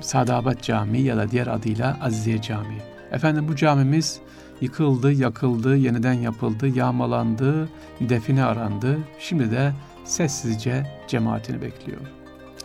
Sadabat 0.01 0.63
Camii 0.63 1.01
ya 1.01 1.17
da 1.17 1.31
diğer 1.31 1.47
adıyla 1.47 1.97
Azize 2.01 2.41
Camii. 2.41 2.81
Efendim 3.11 3.47
bu 3.47 3.55
camimiz 3.55 4.19
yıkıldı, 4.61 5.11
yakıldı, 5.11 5.77
yeniden 5.77 6.13
yapıldı, 6.13 6.67
yağmalandı, 6.67 7.69
define 7.99 8.43
arandı. 8.43 8.97
Şimdi 9.19 9.51
de 9.51 9.71
sessizce 10.05 10.83
cemaatini 11.07 11.61
bekliyor. 11.61 12.01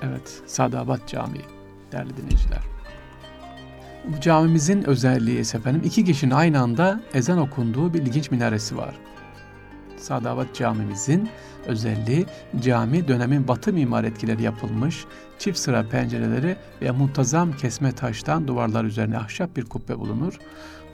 Evet, 0.02 0.42
Sadabat 0.46 1.08
Camii 1.08 1.44
değerli 1.92 2.16
dinleyiciler. 2.16 2.60
Bu 4.04 4.20
camimizin 4.20 4.82
özelliği 4.82 5.38
ise 5.40 5.58
efendim 5.58 5.82
iki 5.84 6.04
kişinin 6.04 6.34
aynı 6.34 6.60
anda 6.60 7.00
ezan 7.14 7.38
okunduğu 7.38 7.94
bir 7.94 8.02
ilginç 8.02 8.30
minaresi 8.30 8.76
var. 8.76 8.94
Sadavat 9.96 10.54
camimizin 10.54 11.28
özelliği 11.66 12.26
cami 12.60 13.08
dönemin 13.08 13.48
batı 13.48 13.72
mimar 13.72 14.04
etkileri 14.04 14.42
yapılmış 14.42 15.04
çift 15.38 15.58
sıra 15.58 15.88
pencereleri 15.88 16.56
ve 16.82 16.90
muntazam 16.90 17.52
kesme 17.52 17.92
taştan 17.92 18.48
duvarlar 18.48 18.84
üzerine 18.84 19.18
ahşap 19.18 19.56
bir 19.56 19.64
kubbe 19.64 19.98
bulunur. 19.98 20.38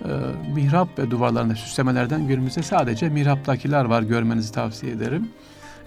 Ee, 0.05 0.09
mihrap 0.55 0.99
ve 0.99 1.11
duvarlarında 1.11 1.55
süslemelerden 1.55 2.29
günümüzde 2.29 2.63
sadece 2.63 3.09
mihraptakiler 3.09 3.85
var 3.85 4.03
görmenizi 4.03 4.53
tavsiye 4.53 4.93
ederim. 4.93 5.29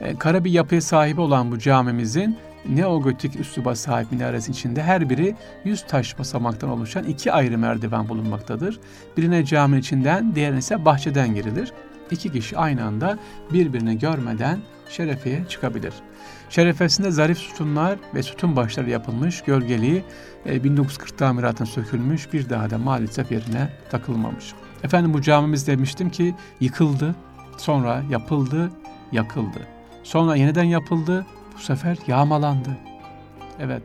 Ee, 0.02 0.16
kara 0.16 0.44
bir 0.44 0.52
yapıya 0.52 0.82
sahibi 0.82 1.22
olan 1.22 1.52
bu 1.52 1.60
camimizin 1.60 2.38
neogotik 2.70 3.40
üsluba 3.40 3.76
sahip 3.76 4.12
minaresin 4.12 4.54
içinde 4.54 4.84
her 4.84 5.10
biri 5.10 5.36
yüz 5.66 5.88
taş 5.88 6.20
basamaktan 6.20 6.70
oluşan 6.70 7.04
iki 7.04 7.32
ayrı 7.32 7.58
merdiven 7.58 8.10
bulunmaktadır. 8.10 8.80
Birine 9.18 9.46
cami 9.46 9.78
içinden, 9.78 10.36
diğerine 10.36 10.58
ise 10.58 10.86
bahçeden 10.86 11.36
girilir. 11.36 11.74
İki 12.12 12.32
kişi 12.32 12.58
aynı 12.58 12.84
anda 12.84 13.20
birbirini 13.54 14.00
görmeden 14.00 14.60
şerefeye 14.90 15.46
çıkabilir. 15.50 15.94
Şerefesinde 16.50 17.12
zarif 17.12 17.38
sütunlar 17.38 18.00
ve 18.16 18.24
sütun 18.24 18.56
başları 18.56 18.90
yapılmış, 18.90 19.42
gölgeliği 19.42 20.04
1940 20.46 21.14
e, 21.14 21.16
tamiratın 21.16 21.66
sökülmüş, 21.66 22.34
bir 22.34 22.50
daha 22.50 22.70
da 22.70 22.78
maalesef 22.78 23.32
yerine 23.32 23.70
takılmamış. 23.92 24.54
Efendim 24.84 25.14
bu 25.14 25.22
camimiz 25.22 25.68
demiştim 25.68 26.10
ki 26.10 26.36
yıkıldı, 26.60 27.16
sonra 27.58 28.04
yapıldı, 28.10 28.72
yakıldı. 29.12 29.81
Sonra 30.04 30.36
yeniden 30.36 30.64
yapıldı, 30.64 31.26
bu 31.56 31.60
sefer 31.60 31.98
yağmalandı. 32.08 32.78
Evet. 33.60 33.84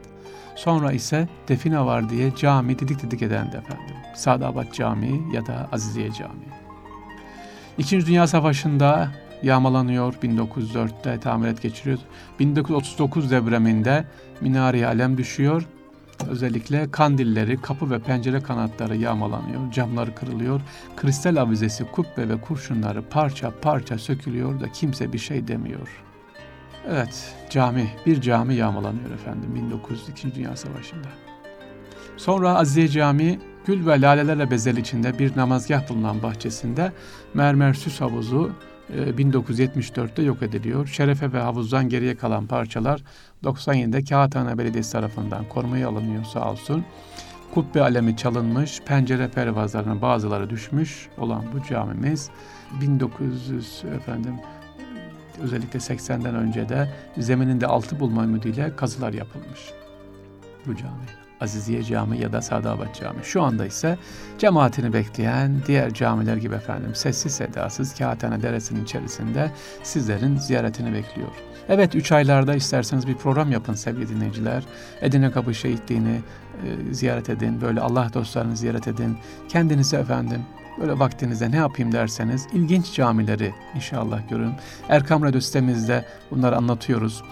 Sonra 0.57 0.93
ise 0.93 1.29
define 1.49 1.81
var 1.81 2.11
diye 2.11 2.37
cami 2.37 2.79
didik 2.79 3.03
didik 3.03 3.23
edendi 3.23 3.57
efendim. 3.57 3.97
Sadabat 4.15 4.75
Camii 4.75 5.23
ya 5.33 5.47
da 5.47 5.69
Aziziye 5.73 6.13
Camii. 6.13 6.57
İkinci 7.79 8.07
Dünya 8.07 8.27
Savaşı'nda 8.27 9.11
yağmalanıyor. 9.43 10.15
1904'te 10.15 11.21
tamirat 11.21 11.63
geçiriyor. 11.63 11.99
1939 12.41 13.31
depreminde 13.31 14.05
minareye 14.41 14.87
alem 14.87 15.19
düşüyor. 15.19 15.67
Özellikle 16.29 16.91
kandilleri, 16.91 17.61
kapı 17.61 17.91
ve 17.91 17.99
pencere 17.99 18.41
kanatları 18.41 18.97
yağmalanıyor, 18.97 19.73
camları 19.73 20.15
kırılıyor, 20.15 20.61
kristal 20.97 21.37
avizesi, 21.37 21.85
kubbe 21.85 22.29
ve 22.29 22.41
kurşunları 22.41 23.03
parça 23.03 23.53
parça 23.63 23.99
sökülüyor 23.99 24.61
da 24.61 24.73
kimse 24.73 25.13
bir 25.13 25.19
şey 25.19 25.49
demiyor. 25.49 26.06
Evet, 26.89 27.35
cami, 27.51 27.91
bir 28.07 28.21
cami 28.21 28.55
yağmalanıyor 28.55 29.11
efendim 29.11 29.55
1902. 29.55 30.35
Dünya 30.35 30.57
Savaşı'nda. 30.57 31.09
Sonra 32.17 32.59
Azize 32.59 32.89
Camii 32.89 33.41
gül 33.67 33.87
ve 33.87 34.01
lalelerle 34.01 34.51
bezel 34.51 34.77
içinde 34.77 35.19
bir 35.19 35.37
namazgah 35.37 35.89
bulunan 35.89 36.23
bahçesinde 36.23 36.93
mermer 37.35 37.75
süs 37.75 38.01
havuzu 38.01 38.53
1974'te 38.93 40.23
e, 40.23 40.25
yok 40.25 40.43
ediliyor. 40.43 40.87
Şerefe 40.87 41.33
ve 41.33 41.39
havuzdan 41.39 41.89
geriye 41.89 42.17
kalan 42.17 42.47
parçalar 42.47 43.03
97'de 43.45 44.05
Kağıthane 44.05 44.59
Belediyesi 44.59 44.93
tarafından 44.93 45.49
korumaya 45.49 45.89
alınıyor 45.89 46.25
sağ 46.25 46.51
olsun. 46.51 46.85
Kubbe 47.55 47.83
alemi 47.83 48.17
çalınmış, 48.17 48.81
pencere 48.81 49.29
pervazlarının 49.29 50.03
bazıları 50.03 50.51
düşmüş 50.51 51.09
olan 51.19 51.45
bu 51.53 51.69
camimiz 51.69 52.31
1900 52.81 53.83
efendim 53.97 54.35
özellikle 55.43 55.79
80'den 55.79 56.35
önce 56.35 56.69
de 56.69 56.89
zemininde 57.19 57.67
altı 57.67 58.01
bulma 58.01 58.25
ümidiyle 58.25 58.77
kazılar 58.77 59.13
yapılmış. 59.13 59.61
Bu 60.67 60.77
cami. 60.77 61.27
Aziziye 61.41 61.83
Cami 61.83 62.19
ya 62.19 62.33
da 62.33 62.43
Sadabat 62.43 63.01
Cami. 63.01 63.25
Şu 63.25 63.43
anda 63.43 63.67
ise 63.67 63.99
cemaatini 64.39 64.93
bekleyen 64.93 65.63
diğer 65.67 65.95
camiler 65.95 66.37
gibi 66.37 66.55
efendim 66.55 66.95
sessiz 66.95 67.33
sedasız 67.33 67.95
Kağıthane 67.95 68.43
Deresi'nin 68.43 68.85
içerisinde 68.85 69.51
sizlerin 69.83 70.37
ziyaretini 70.37 70.93
bekliyor. 70.93 71.29
Evet 71.69 71.95
üç 71.95 72.13
aylarda 72.13 72.55
isterseniz 72.55 73.07
bir 73.07 73.15
program 73.15 73.53
yapın 73.53 73.75
sevgili 73.75 74.09
dinleyiciler. 74.09 74.63
Edirne 75.01 75.31
Kapı 75.31 75.55
Şehitliğini 75.55 76.21
e, 76.65 76.95
ziyaret 76.95 77.31
edin. 77.31 77.61
Böyle 77.61 77.81
Allah 77.81 78.11
dostlarını 78.15 78.57
ziyaret 78.57 78.89
edin. 78.89 79.19
Kendinize 79.49 79.97
efendim 79.97 80.43
Böyle 80.81 80.99
vaktinizde 80.99 81.51
ne 81.51 81.57
yapayım 81.57 81.93
derseniz 81.93 82.47
ilginç 82.53 82.95
camileri 82.95 83.55
inşallah 83.75 84.29
görün. 84.31 84.53
Erkam 84.89 85.23
Radyo 85.23 85.41
sitemizde 85.41 86.05
bunları 86.31 86.57
anlatıyoruz. 86.57 87.23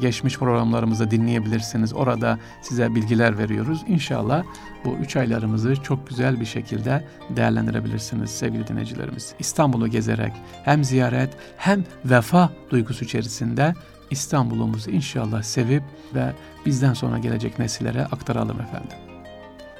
Geçmiş 0.00 0.38
programlarımızı 0.38 1.10
dinleyebilirsiniz. 1.10 1.92
Orada 1.92 2.38
size 2.62 2.94
bilgiler 2.94 3.38
veriyoruz. 3.38 3.84
İnşallah 3.88 4.44
bu 4.84 4.92
üç 4.92 5.16
aylarımızı 5.16 5.76
çok 5.82 6.08
güzel 6.08 6.40
bir 6.40 6.44
şekilde 6.44 7.04
değerlendirebilirsiniz 7.30 8.30
sevgili 8.30 8.66
dinleyicilerimiz. 8.66 9.34
İstanbul'u 9.38 9.88
gezerek 9.88 10.32
hem 10.64 10.84
ziyaret 10.84 11.30
hem 11.56 11.84
vefa 12.04 12.50
duygusu 12.70 13.04
içerisinde 13.04 13.74
İstanbul'umuzu 14.10 14.90
inşallah 14.90 15.42
sevip 15.42 15.82
ve 16.14 16.32
bizden 16.66 16.94
sonra 16.94 17.18
gelecek 17.18 17.58
nesillere 17.58 18.04
aktaralım 18.04 18.60
efendim. 18.60 19.03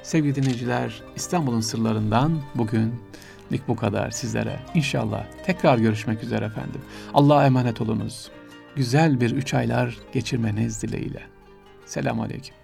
Sevgili 0.04 0.34
dinleyiciler, 0.34 1.02
İstanbul'un 1.16 1.60
sırlarından 1.60 2.42
bugün 2.54 2.94
Lik 3.52 3.68
bu 3.68 3.76
kadar 3.76 4.10
sizlere. 4.10 4.60
İnşallah 4.74 5.24
tekrar 5.44 5.78
görüşmek 5.78 6.22
üzere 6.22 6.44
efendim. 6.44 6.80
Allah'a 7.14 7.46
emanet 7.46 7.80
olunuz. 7.80 8.30
Güzel 8.76 9.20
bir 9.20 9.30
üç 9.30 9.54
aylar 9.54 9.98
geçirmeniz 10.12 10.82
dileğiyle. 10.82 11.22
Selamun 11.86 12.24
Aleyküm. 12.24 12.63